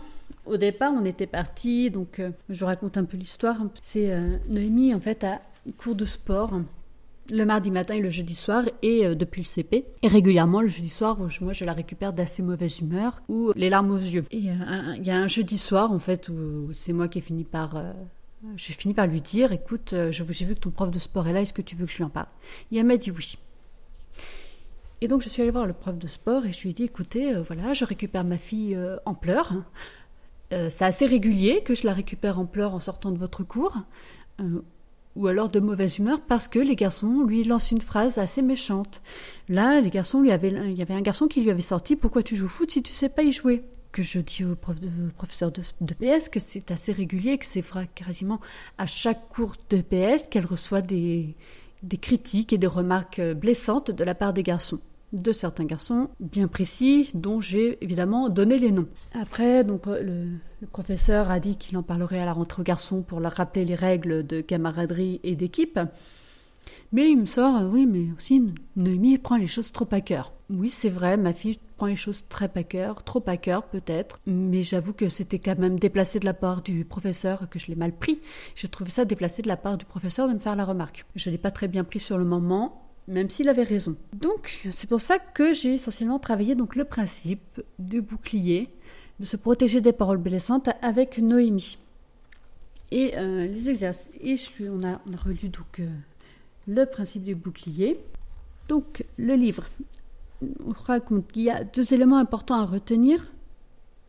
au 0.47 0.57
départ, 0.57 0.93
on 0.95 1.05
était 1.05 1.27
parti, 1.27 1.91
donc 1.91 2.19
euh, 2.19 2.31
je 2.51 2.65
raconte 2.65 2.99
un 2.99 3.05
peu 3.05 3.17
l'histoire. 3.17 3.57
C'est 3.83 4.17
Noémie 4.49 4.95
en 4.95 5.01
fait 5.01 5.25
à 5.25 5.41
cours 5.79 5.95
de 5.95 6.05
sport 6.05 6.61
le 7.31 7.45
mardi 7.45 7.71
matin 7.71 7.95
et 7.95 8.01
le 8.01 8.09
jeudi 8.09 8.35
soir 8.35 8.65
et 8.83 9.07
euh, 9.07 9.15
depuis 9.15 9.43
le 9.43 9.47
CP. 9.47 9.85
Et 10.03 10.09
régulièrement 10.09 10.61
le 10.61 10.69
jeudi 10.69 10.91
soir, 10.91 11.19
moi 11.19 11.53
je 11.53 11.65
la 11.65 11.73
récupère 11.73 12.13
d'assez 12.13 12.43
mauvaise 12.43 12.81
humeur 12.81 13.23
ou 13.29 13.53
les 13.57 13.71
larmes 13.71 13.91
aux 13.91 13.99
yeux. 13.99 14.25
Et 14.31 14.51
euh, 14.51 14.95
il 14.97 15.05
y 15.05 15.11
a 15.11 15.17
un 15.17 15.29
jeudi 15.29 15.59
soir 15.59 15.93
en 15.93 15.99
fait 15.99 16.29
où 16.29 16.73
c'est 16.73 16.93
moi 16.93 17.09
qui 17.09 17.19
ai 17.19 17.23
fini 17.23 17.45
par... 17.45 17.77
Euh, 17.77 17.93
j'ai 18.57 18.75
fini 18.75 18.93
par 18.93 19.07
lui 19.07 19.23
dire, 19.23 19.53
écoute, 19.53 19.95
j'ai 20.11 20.45
vu 20.45 20.55
que 20.55 20.61
ton 20.61 20.71
prof 20.71 20.91
de 20.91 20.99
sport 20.99 21.27
est 21.27 21.33
là, 21.33 21.41
est-ce 21.41 21.55
que 21.55 21.63
tu 21.63 21.77
veux 21.77 21.87
que 21.87 21.93
je 21.93 21.97
lui 21.97 22.05
en 22.05 22.11
parle? 22.11 22.27
Et 22.71 22.77
elle 22.77 22.85
m'a 22.85 22.99
dit 22.99 23.11
oui. 23.11 23.39
Et 25.01 25.09
donc 25.09 25.23
je 25.23 25.31
suis 25.31 25.41
allée 25.41 25.51
voir 25.51 25.65
le 25.65 25.73
prof 25.73 25.97
de 25.97 26.07
sport 26.07 26.45
et 26.45 26.53
je 26.53 26.61
lui 26.61 26.71
ai 26.71 26.73
dit, 26.75 26.83
écoutez, 26.83 27.33
voilà, 27.37 27.73
je 27.73 27.87
récupère 27.87 28.23
ma 28.23 28.37
fille 28.37 28.79
en 29.07 29.15
pleurs. 29.15 29.55
c'est 30.51 30.83
assez 30.83 31.07
régulier 31.07 31.63
que 31.63 31.75
je 31.75 31.87
la 31.87 31.95
récupère 31.95 32.39
en 32.39 32.45
pleurs 32.45 32.75
en 32.75 32.81
sortant 32.81 33.13
de 33.13 33.19
votre 33.19 33.45
cours 33.45 33.79
ou 35.17 35.27
alors 35.27 35.49
de 35.49 35.61
mauvaise 35.61 35.99
humeur 35.99 36.21
parce 36.21 36.49
que 36.49 36.59
les 36.59 36.77
garçons 36.77 37.25
lui 37.25 37.45
lancent 37.45 37.71
une 37.71 37.81
phrase 37.81 38.19
assez 38.19 38.43
méchante. 38.43 39.01
Là, 39.49 39.81
les 39.81 39.91
garçons 39.91 40.21
lui 40.21 40.33
avaient, 40.33 40.51
il 40.51 40.75
y 40.75 40.83
avait 40.83 40.95
un 40.95 41.03
garçon 41.03 41.29
qui 41.29 41.41
lui 41.41 41.51
avait 41.51 41.61
sorti 41.61 41.97
Pourquoi 41.97 42.23
tu 42.23 42.37
joues 42.37 42.49
foot 42.49 42.71
si 42.71 42.83
tu 42.83 42.93
sais 42.93 43.09
pas 43.09 43.23
y 43.23 43.33
jouer? 43.33 43.63
Que 43.93 44.03
je 44.03 44.19
dis 44.19 44.45
au, 44.45 44.55
de, 44.55 45.11
professeur 45.17 45.53
de, 45.53 45.95
PS 45.95 46.29
que 46.29 46.41
c'est 46.41 46.73
assez 46.73 46.93
régulier, 46.93 47.39
que 47.39 47.47
c'est 47.47 47.65
quasiment 47.95 48.41
à 48.77 48.87
chaque 48.87 49.29
cours 49.29 49.55
de 49.71 49.83
PS 49.83 50.25
qu'elle 50.29 50.47
reçoit 50.47 50.83
des 50.83 51.37
critiques 52.01 52.53
et 52.53 52.59
des 52.59 52.67
remarques 52.67 53.21
blessantes 53.21 53.93
de 53.93 54.03
la 54.03 54.17
part 54.17 54.33
des 54.33 54.43
garçons 54.43 54.81
de 55.15 55.33
certains 55.33 55.65
garçons 55.65 56.09
bien 56.21 56.49
précis 56.49 57.11
dont 57.15 57.41
j'ai 57.41 57.83
évidemment 57.83 58.29
donné 58.29 58.59
les 58.59 58.73
noms. 58.73 58.89
Après, 59.15 59.65
donc 59.65 59.87
euh, 59.87 60.03
le, 60.61 60.67
professeur 60.67 61.31
a 61.31 61.41
dit 61.41 61.57
qu'il 61.57 61.77
en 61.77 61.83
parlerait 61.83 62.21
à 62.21 62.25
la 62.25 62.33
rentrée 62.33 62.63
aux 62.63 62.65
garçons 62.65 63.03
pour 63.03 63.21
leur 63.21 63.33
rappeler 63.33 63.65
les 63.65 63.75
règles 63.75 64.27
de 64.27 64.41
camaraderie 64.41 65.21
et 65.23 65.37
d'équipe. 65.37 65.79
Mais 66.93 67.11
il 67.11 67.19
me 67.19 67.27
sort, 67.27 67.57
euh, 67.57 67.69
oui, 67.69 67.87
mais 67.87 68.07
aussi 68.17 68.43
Noémie 68.77 69.19
prend 69.19 69.37
les 69.37 69.47
choses 69.47 69.73
trop 69.73 69.89
à 69.91 70.01
cœur. 70.01 70.33
Oui, 70.51 70.71
c'est 70.71 70.91
vrai, 70.91 71.17
ma 71.17 71.33
fille 71.33 71.59
prend 71.77 71.87
les 71.87 71.97
choses 71.97 72.25
très 72.27 72.51
à 72.55 72.63
cœur, 72.63 73.03
trop 73.05 73.23
à 73.27 73.37
cœur 73.37 73.65
peut-être, 73.65 74.21
mais 74.27 74.63
j'avoue 74.63 74.93
que 74.93 75.09
c'était 75.09 75.39
quand 75.39 75.59
même 75.59 75.79
déplacé 75.79 76.21
de 76.21 76.25
la 76.25 76.35
part 76.35 76.63
du 76.63 76.85
professeur, 76.85 77.49
que 77.51 77.59
je 77.59 77.67
l'ai 77.67 77.77
mal 77.77 77.93
pris. 77.93 78.21
Je 78.55 78.67
trouvais 78.67 78.91
ça 78.91 79.05
déplacé 79.05 79.43
de 79.43 79.49
la 79.49 79.57
part 79.57 79.77
du 79.77 79.85
professeur 79.85 80.29
de 80.29 80.35
me 80.35 80.39
faire 80.39 80.57
la 80.57 80.65
remarque. 80.65 81.05
Je 81.17 81.29
ne 81.29 81.35
l'ai 81.35 81.39
pas 81.39 81.51
très 81.51 81.69
bien 81.69 81.85
pris 81.85 82.01
sur 82.01 82.19
le 82.19 82.25
moment, 82.25 82.84
même 83.09 83.31
s'il 83.31 83.49
avait 83.49 83.65
raison. 83.65 83.97
Donc, 84.13 84.67
c'est 84.71 84.89
pour 84.89 85.01
ça 85.01 85.19
que 85.19 85.53
j'ai 85.53 85.75
essentiellement 85.75 86.19
travaillé 86.19 86.55
donc 86.55 86.77
le 86.77 86.85
principe 86.85 87.63
du 87.79 88.01
bouclier, 88.01 88.69
de 89.21 89.25
se 89.25 89.37
protéger 89.37 89.81
des 89.81 89.93
paroles 89.93 90.19
blessantes 90.19 90.69
avec 90.83 91.19
Noémie. 91.19 91.79
Et 92.91 93.17
euh, 93.17 93.47
les 93.47 93.71
exercices, 93.71 94.53
on, 94.61 94.83
a, 94.85 95.01
on 95.07 95.15
a 95.15 95.17
relu 95.17 95.49
donc 95.49 95.81
euh, 95.81 95.89
le 96.67 96.85
principe 96.87 97.25
du 97.25 97.35
bouclier. 97.35 97.99
Donc, 98.69 99.05
le 99.19 99.35
livre 99.35 99.65
on 100.67 100.73
raconte 100.73 101.31
qu'il 101.33 101.43
y 101.43 101.51
a 101.51 101.65
deux 101.65 101.95
éléments 101.95 102.19
importants 102.19 102.61
à 102.61 102.67
retenir 102.67 103.27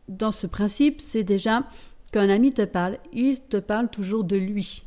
dans 0.07 0.31
ce 0.31 0.47
principe. 0.47 1.01
C'est 1.01 1.23
déjà 1.23 1.63
qu'un 2.11 2.29
ami 2.29 2.53
te 2.53 2.63
parle, 2.63 2.97
il 3.13 3.41
te 3.41 3.57
parle 3.57 3.89
toujours 3.89 4.23
de 4.23 4.35
lui. 4.35 4.84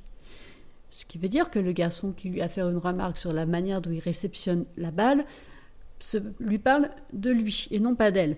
Ce 0.90 1.04
qui 1.04 1.18
veut 1.18 1.28
dire 1.28 1.50
que 1.50 1.59
le 1.59 1.73
garçon 1.73 2.12
qui 2.12 2.28
lui 2.28 2.40
a 2.40 2.49
fait 2.49 2.62
une 2.62 2.78
remarque 2.78 3.18
sur 3.18 3.33
la 3.33 3.47
manière 3.47 3.80
dont 3.80 3.90
il 3.90 4.00
réceptionne 4.00 4.64
la 4.76 4.90
balle 4.90 5.25
se, 5.99 6.18
lui 6.40 6.59
parle 6.59 6.90
de 7.12 7.30
lui 7.30 7.68
et 7.71 7.80
non 7.80 7.95
pas 7.95 8.11
d'elle. 8.11 8.37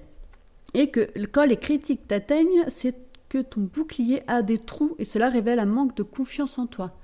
Et 0.75 0.91
que 0.91 1.11
quand 1.27 1.45
les 1.45 1.57
critiques 1.57 2.07
t'atteignent, 2.07 2.65
c'est 2.69 2.97
que 3.29 3.39
ton 3.39 3.63
bouclier 3.63 4.23
a 4.27 4.43
des 4.43 4.59
trous 4.59 4.95
et 4.99 5.05
cela 5.05 5.31
révèle 5.31 5.59
un 5.59 5.67
manque 5.67 5.97
de 5.97 6.03
confiance 6.03 6.59
en 6.59 6.67
toi. 6.67 6.99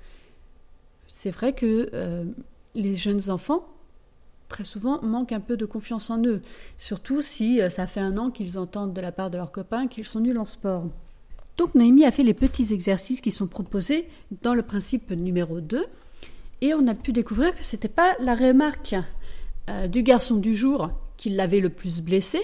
C'est 1.07 1.31
vrai 1.31 1.53
que 1.53 1.89
euh, 1.93 2.25
les 2.75 2.95
jeunes 2.95 3.29
enfants, 3.29 3.65
très 4.49 4.65
souvent, 4.65 5.01
manquent 5.01 5.31
un 5.31 5.39
peu 5.39 5.55
de 5.55 5.65
confiance 5.65 6.09
en 6.09 6.21
eux, 6.23 6.41
surtout 6.77 7.21
si 7.21 7.61
euh, 7.61 7.69
ça 7.69 7.87
fait 7.87 8.01
un 8.01 8.17
an 8.17 8.29
qu'ils 8.29 8.59
entendent 8.59 8.93
de 8.93 9.01
la 9.01 9.13
part 9.13 9.29
de 9.29 9.37
leurs 9.37 9.51
copains 9.51 9.87
qu'ils 9.87 10.05
sont 10.05 10.19
nuls 10.19 10.37
en 10.37 10.45
sport. 10.45 10.87
Donc 11.57 11.73
Noémie 11.73 12.05
a 12.05 12.11
fait 12.11 12.23
les 12.23 12.35
petits 12.35 12.71
exercices 12.71 13.19
qui 13.19 13.31
sont 13.31 13.47
proposés 13.47 14.07
dans 14.43 14.53
le 14.53 14.61
principe 14.61 15.11
numéro 15.11 15.59
2 15.59 15.85
et 16.61 16.73
on 16.75 16.85
a 16.87 16.93
pu 16.93 17.11
découvrir 17.11 17.55
que 17.55 17.63
ce 17.63 17.75
n'était 17.75 17.87
pas 17.87 18.15
la 18.19 18.35
remarque 18.35 18.95
euh, 19.69 19.87
du 19.87 20.03
garçon 20.03 20.37
du 20.37 20.55
jour 20.55 20.91
qui 21.17 21.29
l'avait 21.29 21.59
le 21.59 21.69
plus 21.69 21.99
blessé, 22.01 22.39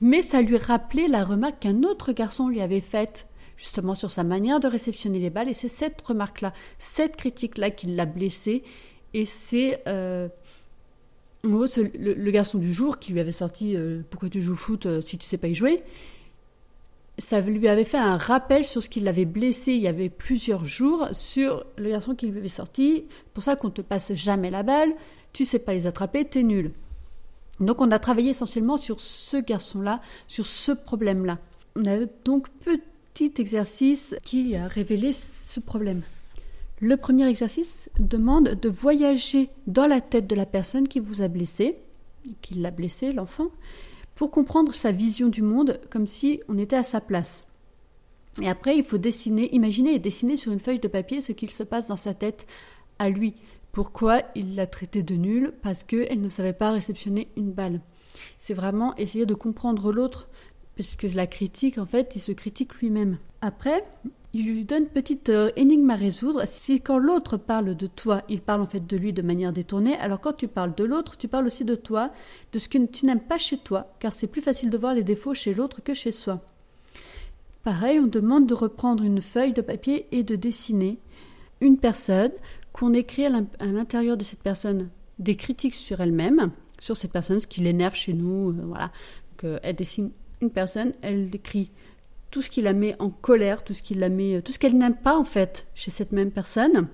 mais 0.00 0.22
ça 0.22 0.40
lui 0.40 0.56
rappelait 0.56 1.06
la 1.06 1.22
remarque 1.22 1.60
qu'un 1.60 1.82
autre 1.82 2.12
garçon 2.12 2.48
lui 2.48 2.62
avait 2.62 2.80
faite 2.80 3.28
justement 3.56 3.94
sur 3.94 4.10
sa 4.10 4.24
manière 4.24 4.58
de 4.58 4.68
réceptionner 4.68 5.18
les 5.18 5.28
balles. 5.28 5.50
Et 5.50 5.54
c'est 5.54 5.68
cette 5.68 6.00
remarque-là, 6.00 6.54
cette 6.78 7.16
critique-là 7.16 7.70
qui 7.70 7.88
l'a 7.88 8.06
blessé. 8.06 8.62
Et 9.12 9.26
c'est 9.26 9.82
euh, 9.86 10.28
le, 11.44 12.30
garçon 12.30 12.56
du 12.56 12.72
jour 12.72 12.98
qui 12.98 13.12
lui 13.12 13.20
avait 13.20 13.32
sorti 13.32 13.76
euh, 13.76 14.00
Pourquoi 14.08 14.30
tu 14.30 14.40
joues 14.40 14.54
au 14.54 14.56
foot 14.56 14.88
si 15.04 15.18
tu 15.18 15.26
sais 15.26 15.36
pas 15.36 15.48
y 15.48 15.54
jouer? 15.54 15.82
Ça 17.20 17.40
lui 17.40 17.68
avait 17.68 17.84
fait 17.84 17.98
un 17.98 18.16
rappel 18.16 18.64
sur 18.64 18.82
ce 18.82 18.88
qui 18.88 19.00
l'avait 19.00 19.26
blessé 19.26 19.72
il 19.72 19.82
y 19.82 19.88
avait 19.88 20.08
plusieurs 20.08 20.64
jours 20.64 21.08
sur 21.12 21.64
le 21.76 21.90
garçon 21.90 22.14
qui 22.14 22.26
lui 22.26 22.38
avait 22.38 22.48
sorti. 22.48 23.04
Pour 23.34 23.42
ça 23.42 23.56
qu'on 23.56 23.70
te 23.70 23.82
passe 23.82 24.14
jamais 24.14 24.50
la 24.50 24.62
balle, 24.62 24.92
tu 25.32 25.44
sais 25.44 25.58
pas 25.58 25.74
les 25.74 25.86
attraper, 25.86 26.24
t'es 26.24 26.42
nul. 26.42 26.72
Donc 27.60 27.80
on 27.80 27.90
a 27.90 27.98
travaillé 27.98 28.30
essentiellement 28.30 28.78
sur 28.78 29.00
ce 29.00 29.36
garçon-là, 29.36 30.00
sur 30.26 30.46
ce 30.46 30.72
problème-là. 30.72 31.38
On 31.76 31.84
a 31.84 31.98
donc 32.24 32.48
petit 33.14 33.32
exercice 33.38 34.16
qui 34.24 34.56
a 34.56 34.66
révélé 34.66 35.12
ce 35.12 35.60
problème. 35.60 36.02
Le 36.80 36.96
premier 36.96 37.28
exercice 37.28 37.90
demande 37.98 38.54
de 38.54 38.68
voyager 38.70 39.50
dans 39.66 39.86
la 39.86 40.00
tête 40.00 40.26
de 40.26 40.34
la 40.34 40.46
personne 40.46 40.88
qui 40.88 40.98
vous 40.98 41.20
a 41.20 41.28
blessé, 41.28 41.76
qui 42.40 42.54
l'a 42.54 42.70
blessé, 42.70 43.12
l'enfant, 43.12 43.48
pour 44.20 44.30
comprendre 44.30 44.74
sa 44.74 44.92
vision 44.92 45.28
du 45.28 45.40
monde 45.40 45.80
comme 45.88 46.06
si 46.06 46.42
on 46.46 46.58
était 46.58 46.76
à 46.76 46.82
sa 46.82 47.00
place. 47.00 47.46
Et 48.42 48.50
après, 48.50 48.76
il 48.76 48.84
faut 48.84 48.98
dessiner, 48.98 49.48
imaginer 49.54 49.94
et 49.94 49.98
dessiner 49.98 50.36
sur 50.36 50.52
une 50.52 50.58
feuille 50.58 50.78
de 50.78 50.88
papier 50.88 51.22
ce 51.22 51.32
qu'il 51.32 51.50
se 51.50 51.62
passe 51.62 51.86
dans 51.86 51.96
sa 51.96 52.12
tête 52.12 52.46
à 52.98 53.08
lui. 53.08 53.32
Pourquoi 53.72 54.20
il 54.34 54.56
l'a 54.56 54.66
traité 54.66 55.02
de 55.02 55.14
nul? 55.14 55.54
Parce 55.62 55.84
qu'elle 55.84 56.20
ne 56.20 56.28
savait 56.28 56.52
pas 56.52 56.72
réceptionner 56.72 57.28
une 57.38 57.50
balle. 57.50 57.80
C'est 58.36 58.52
vraiment 58.52 58.94
essayer 58.96 59.24
de 59.24 59.32
comprendre 59.32 59.90
l'autre, 59.90 60.28
puisque 60.74 61.04
la 61.14 61.26
critique, 61.26 61.78
en 61.78 61.86
fait, 61.86 62.14
il 62.14 62.20
se 62.20 62.32
critique 62.32 62.74
lui-même. 62.74 63.16
Après, 63.40 63.84
il 64.32 64.46
lui 64.46 64.64
donne 64.64 64.84
une 64.84 64.88
petite 64.88 65.28
euh, 65.28 65.50
énigme 65.56 65.90
à 65.90 65.96
résoudre. 65.96 66.46
Si 66.46 66.80
quand 66.80 66.98
l'autre 66.98 67.36
parle 67.36 67.76
de 67.76 67.86
toi, 67.86 68.22
il 68.28 68.40
parle 68.40 68.60
en 68.60 68.66
fait 68.66 68.86
de 68.86 68.96
lui 68.96 69.12
de 69.12 69.22
manière 69.22 69.52
détournée, 69.52 69.96
alors 69.96 70.20
quand 70.20 70.34
tu 70.34 70.46
parles 70.46 70.74
de 70.74 70.84
l'autre, 70.84 71.16
tu 71.16 71.26
parles 71.26 71.46
aussi 71.46 71.64
de 71.64 71.74
toi, 71.74 72.10
de 72.52 72.58
ce 72.58 72.68
que 72.68 72.78
tu 72.86 73.06
n'aimes 73.06 73.20
pas 73.20 73.38
chez 73.38 73.58
toi, 73.58 73.92
car 73.98 74.12
c'est 74.12 74.28
plus 74.28 74.42
facile 74.42 74.70
de 74.70 74.78
voir 74.78 74.94
les 74.94 75.02
défauts 75.02 75.34
chez 75.34 75.52
l'autre 75.52 75.82
que 75.82 75.94
chez 75.94 76.12
soi. 76.12 76.40
Pareil, 77.64 77.98
on 77.98 78.06
demande 78.06 78.46
de 78.46 78.54
reprendre 78.54 79.04
une 79.04 79.20
feuille 79.20 79.52
de 79.52 79.62
papier 79.62 80.06
et 80.12 80.22
de 80.22 80.36
dessiner 80.36 80.98
une 81.60 81.76
personne, 81.76 82.32
qu'on 82.72 82.94
écrit 82.94 83.26
à 83.26 83.30
l'intérieur 83.66 84.16
de 84.16 84.22
cette 84.22 84.42
personne 84.42 84.88
des 85.18 85.36
critiques 85.36 85.74
sur 85.74 86.00
elle-même, 86.00 86.52
sur 86.78 86.96
cette 86.96 87.12
personne, 87.12 87.40
ce 87.40 87.46
qui 87.46 87.60
l'énerve 87.60 87.94
chez 87.94 88.12
nous, 88.12 88.50
euh, 88.50 88.62
voilà. 88.64 88.92
Donc, 89.32 89.44
euh, 89.44 89.58
elle 89.62 89.76
dessine 89.76 90.12
une 90.40 90.50
personne, 90.50 90.94
elle 91.02 91.28
décrit 91.28 91.70
tout 92.30 92.42
ce 92.42 92.50
qui 92.50 92.62
la 92.62 92.72
met 92.72 92.94
en 93.00 93.10
colère, 93.10 93.64
tout 93.64 93.74
ce 93.74 93.82
qui 93.82 93.94
la 93.94 94.08
met, 94.08 94.40
tout 94.42 94.52
ce 94.52 94.58
qu'elle 94.58 94.76
n'aime 94.76 94.96
pas 94.96 95.16
en 95.16 95.24
fait 95.24 95.66
chez 95.74 95.90
cette 95.90 96.12
même 96.12 96.30
personne. 96.30 96.88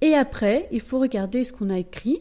Et 0.00 0.14
après, 0.14 0.68
il 0.72 0.80
faut 0.80 0.98
regarder 0.98 1.44
ce 1.44 1.52
qu'on 1.52 1.70
a 1.70 1.78
écrit 1.78 2.20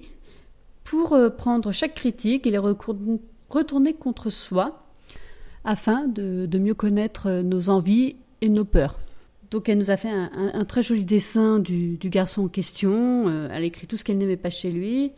pour 0.84 1.14
euh, 1.14 1.30
prendre 1.30 1.72
chaque 1.72 1.96
critique 1.96 2.48
et 2.48 2.52
les 2.52 2.58
retourner 2.58 3.94
contre 3.94 4.30
soi 4.30 4.88
afin 5.66 6.08
de, 6.08 6.48
mieux 6.58 6.76
connaître 6.76 7.28
euh, 7.28 7.44
nos 7.44 7.70
envies 7.70 8.16
et 8.42 8.50
nos 8.50 8.66
peurs. 8.66 8.98
Donc 9.52 9.68
elle 9.70 9.78
nous 9.78 9.92
a 9.92 9.98
fait 9.98 10.10
un, 10.10 10.66
très 10.66 10.82
joli 10.82 11.06
dessin 11.06 11.60
du, 11.60 11.98
garçon 12.04 12.46
en 12.46 12.48
question. 12.48 13.28
Euh, 13.28 13.50
elle 13.52 13.64
a 13.64 13.66
écrit 13.66 13.88
tout 13.88 13.98
ce 13.98 14.04
qu'elle 14.04 14.18
n'aimait 14.18 14.38
pas 14.38 14.50
chez 14.50 14.72
lui. 14.72 15.12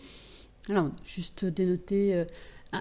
Alors, 0.70 0.90
juste 1.06 1.46
dénoter 1.46 2.26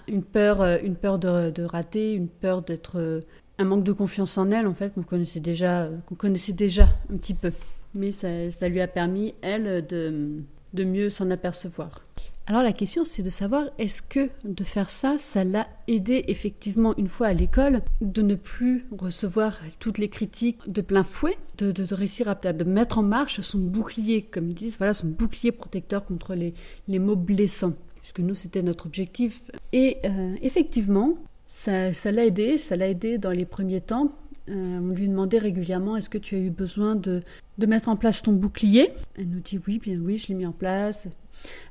une 0.08 0.24
peur, 0.24 0.62
une 0.82 0.96
peur 0.96 1.20
de 1.20 1.62
rater, 1.62 2.14
une 2.14 2.26
peur 2.26 2.62
d'être 2.62 3.22
un 3.58 3.64
manque 3.64 3.84
de 3.84 3.92
confiance 3.92 4.36
en 4.38 4.50
elle, 4.50 4.66
en 4.66 4.74
fait, 4.74 4.94
qu'on 4.94 5.02
connaissait 5.02 5.40
déjà, 5.40 5.88
connaissait 6.18 6.52
déjà 6.52 6.88
un 7.12 7.16
petit 7.16 7.34
peu. 7.34 7.52
Mais 7.94 8.12
ça, 8.12 8.68
lui 8.68 8.80
a 8.80 8.88
permis, 8.88 9.34
elle, 9.42 9.86
de, 9.86 10.42
de 10.74 10.84
mieux 10.84 11.10
s'en 11.10 11.30
apercevoir. 11.30 12.02
Alors 12.48 12.62
la 12.62 12.72
question, 12.72 13.04
c'est 13.04 13.24
de 13.24 13.30
savoir, 13.30 13.64
est-ce 13.76 14.02
que 14.02 14.30
de 14.44 14.62
faire 14.62 14.88
ça, 14.88 15.16
ça 15.18 15.42
l'a 15.42 15.66
aidé 15.88 16.24
effectivement 16.28 16.94
une 16.96 17.08
fois 17.08 17.26
à 17.26 17.32
l'école, 17.32 17.82
de 18.00 18.22
ne 18.22 18.36
plus 18.36 18.86
recevoir 18.96 19.58
toutes 19.80 19.98
les 19.98 20.08
critiques 20.08 20.70
de 20.70 20.80
plein 20.80 21.02
fouet, 21.02 21.36
de, 21.58 21.74
réussir 21.92 22.28
à 22.28 22.34
de 22.34 22.62
mettre 22.62 22.98
en 22.98 23.02
marche 23.02 23.40
son 23.40 23.58
bouclier, 23.58 24.22
comme 24.22 24.52
disent, 24.52 24.76
voilà, 24.78 24.94
son 24.94 25.08
bouclier 25.08 25.50
protecteur 25.50 26.04
contre 26.04 26.36
les, 26.36 26.54
les 26.86 27.00
mots 27.00 27.16
blessants 27.16 27.72
puisque 28.00 28.20
nous 28.20 28.36
c'était 28.36 28.62
notre 28.62 28.86
objectif. 28.86 29.50
Et 29.72 29.98
euh, 30.04 30.36
effectivement, 30.40 31.14
ça, 31.56 32.12
l'a 32.12 32.26
aidé, 32.26 32.58
ça 32.58 32.76
l'a 32.76 32.88
aidé 32.88 33.16
dans 33.18 33.30
les 33.30 33.46
premiers 33.46 33.80
temps. 33.80 34.12
Euh, 34.48 34.78
on 34.78 34.90
lui 34.90 35.08
demandait 35.08 35.38
régulièrement 35.38 35.96
est-ce 35.96 36.10
que 36.10 36.18
tu 36.18 36.36
as 36.36 36.38
eu 36.38 36.50
besoin 36.50 36.94
de, 36.94 37.22
mettre 37.58 37.88
en 37.88 37.96
place 37.96 38.22
ton 38.22 38.32
bouclier? 38.32 38.92
Elle 39.16 39.30
nous 39.30 39.40
dit 39.40 39.58
oui, 39.66 39.78
bien 39.78 39.98
oui, 39.98 40.18
je 40.18 40.28
l'ai 40.28 40.34
mis 40.34 40.46
en 40.46 40.52
place. 40.52 41.08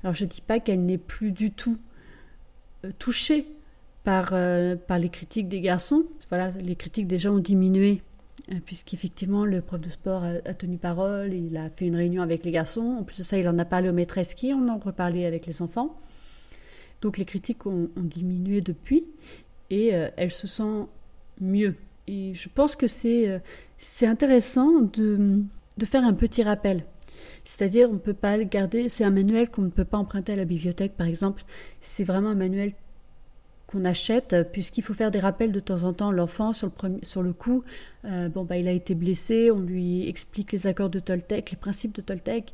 Alors 0.03 0.15
je 0.15 0.25
ne 0.25 0.29
dis 0.29 0.41
pas 0.41 0.59
qu'elle 0.59 0.83
n'est 0.85 0.97
plus 0.97 1.31
du 1.31 1.51
tout 1.51 1.77
euh, 2.83 2.91
touchée 2.97 3.45
par, 4.03 4.31
euh, 4.33 4.75
par 4.75 4.97
les 4.97 5.09
critiques 5.09 5.47
des 5.47 5.61
garçons. 5.61 6.03
Voilà, 6.29 6.49
les 6.49 6.75
critiques 6.75 7.07
déjà 7.07 7.31
ont 7.31 7.39
diminué 7.39 8.01
puisqu'effectivement 8.65 9.45
le 9.45 9.61
prof 9.61 9.81
de 9.81 9.89
sport 9.89 10.23
a, 10.23 10.53
tenu 10.53 10.77
parole, 10.77 11.33
il 11.33 11.57
a 11.57 11.67
fait 11.69 11.85
une 11.85 11.95
réunion 11.95 12.21
avec 12.21 12.43
les 12.43 12.51
garçons. 12.51 12.97
En 12.99 13.03
plus 13.03 13.19
de 13.19 13.23
ça, 13.23 13.37
il 13.37 13.47
en 13.47 13.57
a 13.57 13.65
parlé 13.65 13.89
aux 13.89 13.93
maîtresses 13.93 14.35
qui 14.35 14.53
en 14.53 14.67
ont 14.67 14.77
reparlé 14.77 15.25
avec 15.25 15.45
les 15.45 15.61
enfants. 15.61 15.99
Donc 17.01 17.17
les 17.17 17.25
critiques 17.25 17.65
ont 17.65 17.89
diminué 17.97 18.61
depuis 18.61 19.03
et 19.69 19.95
euh, 19.95 20.09
elle 20.17 20.31
se 20.31 20.47
sent 20.47 20.87
mieux. 21.39 21.75
Et 22.07 22.33
je 22.33 22.49
pense 22.49 22.75
que 22.75 22.87
c'est 22.87 23.27
euh, 23.29 23.39
c'est 23.77 24.07
intéressant 24.07 24.81
de, 24.81 25.41
de 25.77 25.85
faire 25.85 26.03
un 26.03 26.13
petit 26.13 26.43
rappel. 26.43 26.85
C'est-à-dire, 27.43 27.89
on 27.89 27.93
ne 27.93 27.99
peut 27.99 28.13
pas 28.13 28.37
le 28.37 28.43
garder, 28.43 28.89
c'est 28.89 29.03
un 29.03 29.11
manuel 29.11 29.49
qu'on 29.49 29.61
ne 29.61 29.69
peut 29.69 29.85
pas 29.85 29.97
emprunter 29.97 30.33
à 30.33 30.35
la 30.35 30.45
bibliothèque, 30.45 30.95
par 30.97 31.07
exemple. 31.07 31.43
C'est 31.79 32.03
vraiment 32.03 32.29
un 32.29 32.35
manuel 32.35 32.73
qu'on 33.67 33.83
achète, 33.85 34.35
puisqu'il 34.51 34.83
faut 34.83 34.93
faire 34.93 35.11
des 35.11 35.19
rappels 35.19 35.51
de 35.51 35.59
temps 35.59 35.83
en 35.83 35.93
temps. 35.93 36.11
L'enfant, 36.11 36.53
sur 36.53 36.71
le, 36.83 36.99
sur 37.03 37.23
le 37.23 37.33
coup, 37.33 37.63
euh, 38.05 38.29
bon, 38.29 38.43
bah, 38.43 38.57
il 38.57 38.67
a 38.67 38.71
été 38.71 38.95
blessé, 38.95 39.51
on 39.51 39.59
lui 39.59 40.07
explique 40.07 40.51
les 40.51 40.67
accords 40.67 40.89
de 40.89 40.99
Toltec, 40.99 41.51
les 41.51 41.57
principes 41.57 41.95
de 41.95 42.01
Toltec, 42.01 42.53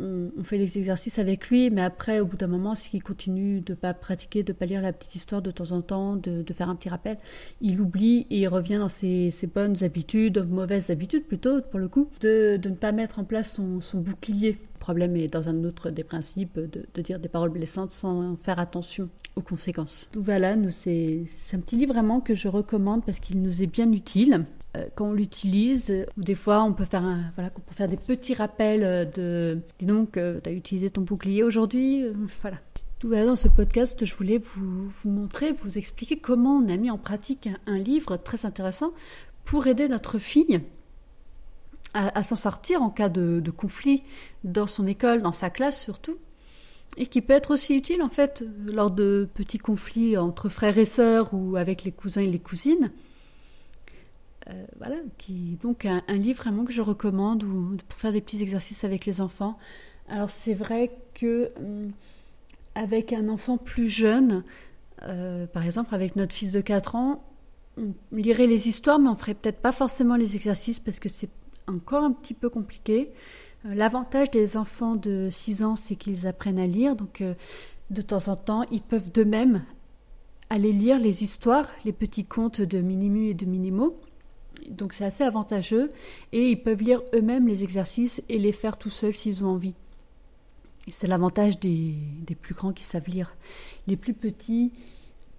on, 0.00 0.42
fait 0.42 0.58
les 0.58 0.78
exercices 0.78 1.18
avec 1.18 1.48
lui, 1.48 1.70
mais 1.70 1.82
après, 1.82 2.20
au 2.20 2.26
bout 2.26 2.36
d'un 2.36 2.46
moment, 2.46 2.74
s'il 2.74 3.02
continue 3.02 3.60
de 3.60 3.72
ne 3.72 3.76
pas 3.76 3.94
pratiquer, 3.94 4.42
de 4.42 4.52
ne 4.52 4.56
pas 4.56 4.66
lire 4.66 4.82
la 4.82 4.92
petite 4.92 5.14
histoire 5.14 5.42
de 5.42 5.50
temps 5.50 5.72
en 5.72 5.82
temps, 5.82 6.16
de, 6.16 6.44
faire 6.52 6.68
un 6.68 6.76
petit 6.76 6.88
rappel, 6.88 7.18
il 7.60 7.80
oublie 7.80 8.26
et 8.30 8.40
il 8.40 8.48
revient 8.48 8.78
dans 8.78 8.88
ses, 8.88 9.32
bonnes 9.54 9.82
habitudes, 9.84 10.46
mauvaises 10.48 10.90
habitudes 10.90 11.24
plutôt, 11.24 11.60
pour 11.62 11.78
le 11.78 11.88
coup, 11.88 12.08
de, 12.20 12.58
ne 12.64 12.74
pas 12.74 12.92
mettre 12.92 13.18
en 13.18 13.24
place 13.24 13.54
son, 13.54 13.80
bouclier. 14.00 14.52
Le 14.52 14.78
problème 14.78 15.16
est 15.16 15.32
dans 15.32 15.48
un 15.48 15.64
autre 15.64 15.90
des 15.90 16.04
principes 16.04 16.58
de, 16.58 17.02
dire 17.02 17.18
des 17.18 17.28
paroles 17.28 17.50
blessantes 17.50 17.90
sans 17.90 18.36
faire 18.36 18.58
attention 18.58 19.08
aux 19.36 19.40
conséquences. 19.40 20.10
voilà, 20.14 20.56
c'est 20.70 21.26
un 21.52 21.60
petit 21.60 21.76
livre 21.76 21.94
vraiment 21.94 22.20
que 22.20 22.34
je 22.34 22.48
recommande 22.48 23.04
parce 23.04 23.20
qu'il 23.20 23.40
nous 23.40 23.62
est 23.62 23.66
bien 23.66 23.90
utile. 23.92 24.44
Euh, 24.76 24.86
quand 24.94 25.06
on 25.06 25.12
l'utilise, 25.12 26.06
des 26.16 26.34
fois 26.34 26.62
on 26.62 26.72
peut 26.72 26.84
faire, 26.84 27.04
un, 27.04 27.30
voilà, 27.36 27.50
peut 27.50 27.62
faire 27.70 27.88
des 27.88 27.96
petits 27.96 28.34
rappels 28.34 28.82
euh, 28.82 29.04
de 29.04 29.60
dis 29.78 29.86
donc, 29.86 30.16
euh, 30.16 30.40
tu 30.42 30.50
as 30.50 30.52
utilisé 30.52 30.90
ton 30.90 31.02
bouclier 31.02 31.42
aujourd'hui, 31.42 32.04
voilà. 32.42 32.58
Dans 33.02 33.36
ce 33.36 33.48
podcast, 33.48 34.06
je 34.06 34.14
voulais 34.14 34.38
vous, 34.38 34.88
vous, 34.88 35.10
montrer, 35.10 35.52
vous 35.52 35.76
expliquer 35.76 36.16
comment 36.16 36.56
on 36.56 36.68
a 36.70 36.76
mis 36.78 36.90
en 36.90 36.96
pratique 36.96 37.50
un, 37.66 37.78
livre 37.78 38.16
très 38.16 38.46
intéressant 38.46 38.92
pour 39.44 39.66
aider 39.66 39.88
notre 39.88 40.18
fille 40.18 40.62
à, 41.92 42.22
s'en 42.22 42.34
sortir 42.34 42.80
en 42.80 42.88
cas 42.88 43.10
de, 43.10 43.40
de, 43.40 43.50
conflit 43.50 44.04
dans 44.42 44.66
son 44.66 44.86
école, 44.86 45.20
dans 45.20 45.32
sa 45.32 45.50
classe 45.50 45.82
surtout, 45.82 46.16
et 46.96 47.06
qui 47.06 47.20
peut 47.20 47.34
être 47.34 47.52
aussi 47.52 47.76
utile 47.76 48.02
en 48.02 48.08
fait 48.08 48.42
lors 48.72 48.90
de 48.90 49.28
petits 49.34 49.58
conflits 49.58 50.16
entre 50.16 50.48
frères 50.48 50.78
et 50.78 50.86
sœurs 50.86 51.34
ou 51.34 51.56
avec 51.56 51.84
les 51.84 51.92
cousins 51.92 52.22
et 52.22 52.26
les 52.26 52.38
cousines. 52.38 52.90
Euh, 54.50 54.64
voilà, 54.76 54.96
qui 55.16 55.58
donc 55.62 55.86
un, 55.86 56.02
livre 56.08 56.42
vraiment 56.42 56.66
que 56.66 56.72
je 56.72 56.82
recommande 56.82 57.44
ou 57.44 57.78
pour 57.88 57.98
faire 57.98 58.12
des 58.12 58.20
petits 58.20 58.42
exercices 58.42 58.84
avec 58.84 59.06
les 59.06 59.22
enfants. 59.22 59.56
Alors 60.08 60.28
c'est 60.28 60.52
vrai 60.52 60.90
que 61.14 61.50
hum, 61.58 61.92
avec 62.74 63.14
un 63.14 63.28
enfant 63.28 63.56
plus 63.56 63.88
jeune, 63.88 64.44
euh, 65.02 65.46
par 65.46 65.64
exemple 65.64 65.94
avec 65.94 66.14
notre 66.14 66.34
fils 66.34 66.52
de 66.52 66.60
4 66.60 66.94
ans, 66.94 67.24
on 67.78 67.94
lirait 68.12 68.46
les 68.46 68.68
histoires, 68.68 68.98
mais 68.98 69.08
on 69.08 69.14
ferait 69.14 69.32
peut-être 69.32 69.60
pas 69.60 69.72
forcément 69.72 70.16
les 70.16 70.36
exercices 70.36 70.78
parce 70.78 70.98
que 70.98 71.08
c'est 71.08 71.30
encore 71.66 72.04
un 72.04 72.12
petit 72.12 72.34
peu 72.34 72.50
compliqué. 72.50 73.12
Euh, 73.64 73.74
l'avantage 73.74 74.30
des 74.30 74.58
enfants 74.58 74.94
de 74.94 75.28
6 75.30 75.64
ans, 75.64 75.74
c'est 75.74 75.96
qu'ils 75.96 76.26
apprennent 76.26 76.58
à 76.58 76.66
lire, 76.66 76.96
donc 76.96 77.22
de 77.90 78.02
temps 78.02 78.28
en 78.28 78.36
temps, 78.36 78.64
ils 78.70 78.82
peuvent 78.82 79.10
d'eux-mêmes 79.10 79.64
aller 80.50 80.72
lire 80.72 80.98
les 80.98 81.24
histoires, 81.24 81.70
les 81.86 81.94
petits 81.94 82.26
contes 82.26 82.60
de 82.60 82.82
Minimu 82.82 83.28
et 83.28 83.34
de 83.34 83.46
Minimo 83.46 83.98
Donc 84.70 84.92
c'est 84.92 85.04
assez 85.04 85.24
avantageux 85.24 85.90
et 86.32 86.50
ils 86.50 86.62
peuvent 86.62 86.82
lire 86.82 87.02
eux-mêmes 87.14 87.48
les 87.48 87.64
exercices 87.64 88.22
et 88.28 88.38
les 88.38 88.52
faire 88.52 88.76
tout 88.76 88.90
seuls 88.90 89.14
s'ils 89.14 89.44
ont 89.44 89.48
envie. 89.48 89.74
C'est 90.90 91.06
l'avantage 91.06 91.58
des, 91.60 91.94
plus 92.40 92.54
grands 92.54 92.72
qui 92.72 92.84
savent 92.84 93.08
lire. 93.08 93.34
Les 93.86 93.96
plus 93.96 94.12
petits, 94.12 94.72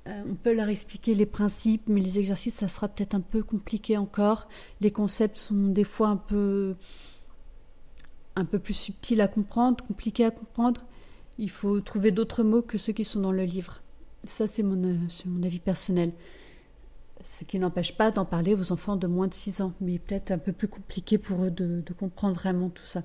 euh, 0.08 0.24
on 0.28 0.36
peut 0.36 0.54
leur 0.54 0.70
expliquer 0.70 1.14
les 1.14 1.28
principes, 1.28 1.88
mais 1.88 2.02
les 2.02 2.18
exercices, 2.18 2.56
ça 2.56 2.68
sera 2.68 2.88
peut-être 2.88 3.14
un 3.14 3.22
peu 3.22 3.44
compliqué 3.44 3.98
encore. 3.98 4.48
Les 4.82 4.92
concepts 4.92 5.38
sont 5.38 5.68
des 5.68 5.84
fois 5.84 6.08
un 6.08 6.18
peu, 6.18 6.76
un 8.36 8.46
peu 8.46 8.58
plus 8.58 8.74
subtils 8.74 9.22
à 9.22 9.28
comprendre, 9.28 9.86
compliqués 9.86 10.26
à 10.26 10.32
comprendre. 10.32 10.82
Il 11.38 11.50
faut 11.50 11.80
trouver 11.80 12.12
d'autres 12.12 12.44
mots 12.44 12.64
que 12.64 12.78
ceux 12.78 12.94
qui 12.94 13.06
sont 13.06 13.20
dans 13.20 13.32
le 13.32 13.44
livre. 13.44 13.82
Ça, 14.24 14.48
c'est 14.48 14.64
mon, 14.64 14.84
euh, 14.84 14.98
mon 15.28 15.44
avis 15.44 15.60
personnel. 15.60 16.12
Ce 17.40 17.44
qui 17.44 17.60
n'empêche 17.60 17.98
pas 17.98 18.12
d'en 18.12 18.26
parler 18.26 18.56
aux 18.56 18.72
enfants 18.72 18.96
de 18.96 19.08
moins 19.08 19.28
de 19.28 19.34
6 19.34 19.62
ans, 19.62 19.74
mais 19.82 20.00
peut-être 20.00 20.32
un 20.32 20.38
peu 20.38 20.52
plus 20.52 20.68
compliqué 20.68 21.18
pour 21.18 21.44
eux 21.44 21.52
de 21.52 21.84
comprendre 22.00 22.36
vraiment 22.36 22.70
tout 22.70 22.84
ça. 22.84 23.04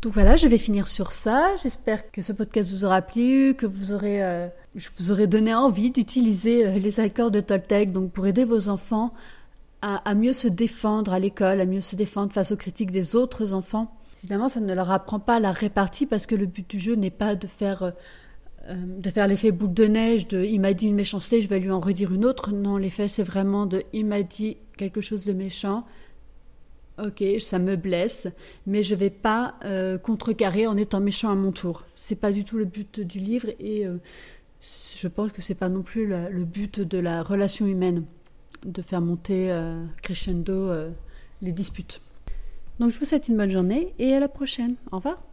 Donc 0.00 0.12
voilà, 0.12 0.36
je 0.36 0.46
vais 0.46 0.58
finir 0.58 0.86
sur 0.86 1.10
ça. 1.10 1.56
J'espère 1.60 2.12
que 2.12 2.22
ce 2.22 2.32
podcast 2.32 2.70
vous 2.70 2.84
aura 2.84 3.02
plu, 3.02 3.54
que 3.56 3.66
vous 3.66 3.92
aurez, 3.92 4.22
euh, 4.22 4.46
je 4.76 4.88
vous 4.96 5.10
aurai 5.10 5.26
donné 5.26 5.52
envie 5.52 5.90
d'utiliser 5.90 6.64
euh, 6.64 6.78
les 6.78 7.00
accords 7.00 7.32
de 7.32 7.40
Toltec 7.40 7.90
donc 7.90 8.12
pour 8.12 8.28
aider 8.28 8.44
vos 8.44 8.68
enfants 8.68 9.12
à, 9.82 10.14
mieux 10.14 10.32
se 10.32 10.46
défendre 10.48 11.12
à 11.12 11.18
l'école, 11.18 11.60
à 11.60 11.66
mieux 11.66 11.80
se 11.80 11.96
défendre 11.96 12.32
face 12.32 12.52
aux 12.52 12.56
critiques 12.56 12.90
des 12.92 13.16
autres 13.16 13.54
enfants. 13.54 13.92
Évidemment, 14.20 14.48
ça 14.48 14.60
ne 14.60 14.72
leur 14.72 14.90
apprend 14.90 15.20
pas 15.20 15.40
la 15.40 15.52
répartie 15.52 16.06
parce 16.06 16.26
que 16.26 16.34
le 16.34 16.46
but 16.46 16.68
du 16.68 16.78
jeu 16.78 16.94
n'est 16.94 17.10
pas 17.10 17.34
de 17.34 17.46
faire 17.48 17.82
euh, 17.82 17.90
de 18.68 19.10
faire 19.10 19.26
l'effet 19.26 19.50
boule 19.50 19.72
de 19.72 19.84
neige 19.84 20.28
de 20.28 20.44
il 20.44 20.60
m'a 20.60 20.74
dit 20.74 20.86
une 20.86 20.94
méchanceté, 20.94 21.40
je 21.40 21.48
vais 21.48 21.58
lui 21.58 21.70
en 21.70 21.80
redire 21.80 22.12
une 22.12 22.24
autre. 22.24 22.52
Non, 22.52 22.76
l'effet 22.76 23.08
c'est 23.08 23.22
vraiment 23.22 23.66
de 23.66 23.82
il 23.92 24.06
m'a 24.06 24.22
dit 24.22 24.58
quelque 24.76 25.00
chose 25.00 25.24
de 25.24 25.32
méchant, 25.32 25.84
ok, 26.98 27.22
ça 27.38 27.58
me 27.58 27.76
blesse, 27.76 28.28
mais 28.66 28.82
je 28.82 28.94
vais 28.94 29.10
pas 29.10 29.54
euh, 29.64 29.98
contrecarrer 29.98 30.66
en 30.66 30.76
étant 30.76 31.00
méchant 31.00 31.30
à 31.30 31.34
mon 31.34 31.52
tour. 31.52 31.84
C'est 31.94 32.16
pas 32.16 32.32
du 32.32 32.44
tout 32.44 32.58
le 32.58 32.64
but 32.64 33.00
du 33.00 33.18
livre 33.18 33.48
et 33.58 33.86
euh, 33.86 33.98
je 34.98 35.08
pense 35.08 35.32
que 35.32 35.42
c'est 35.42 35.54
pas 35.54 35.68
non 35.68 35.82
plus 35.82 36.06
le 36.06 36.44
but 36.44 36.80
de 36.80 36.98
la 36.98 37.22
relation 37.22 37.66
humaine 37.66 38.04
de 38.64 38.82
faire 38.82 39.00
monter 39.00 39.50
euh, 39.50 39.84
crescendo 40.02 40.72
les 41.42 41.52
disputes. 41.52 42.00
Donc 42.80 42.90
je 42.90 42.98
vous 42.98 43.04
souhaite 43.04 43.28
une 43.28 43.36
bonne 43.36 43.50
journée 43.50 43.92
et 43.98 44.14
à 44.14 44.20
la 44.20 44.28
prochaine. 44.28 44.74
Au 44.92 44.96
revoir. 44.96 45.27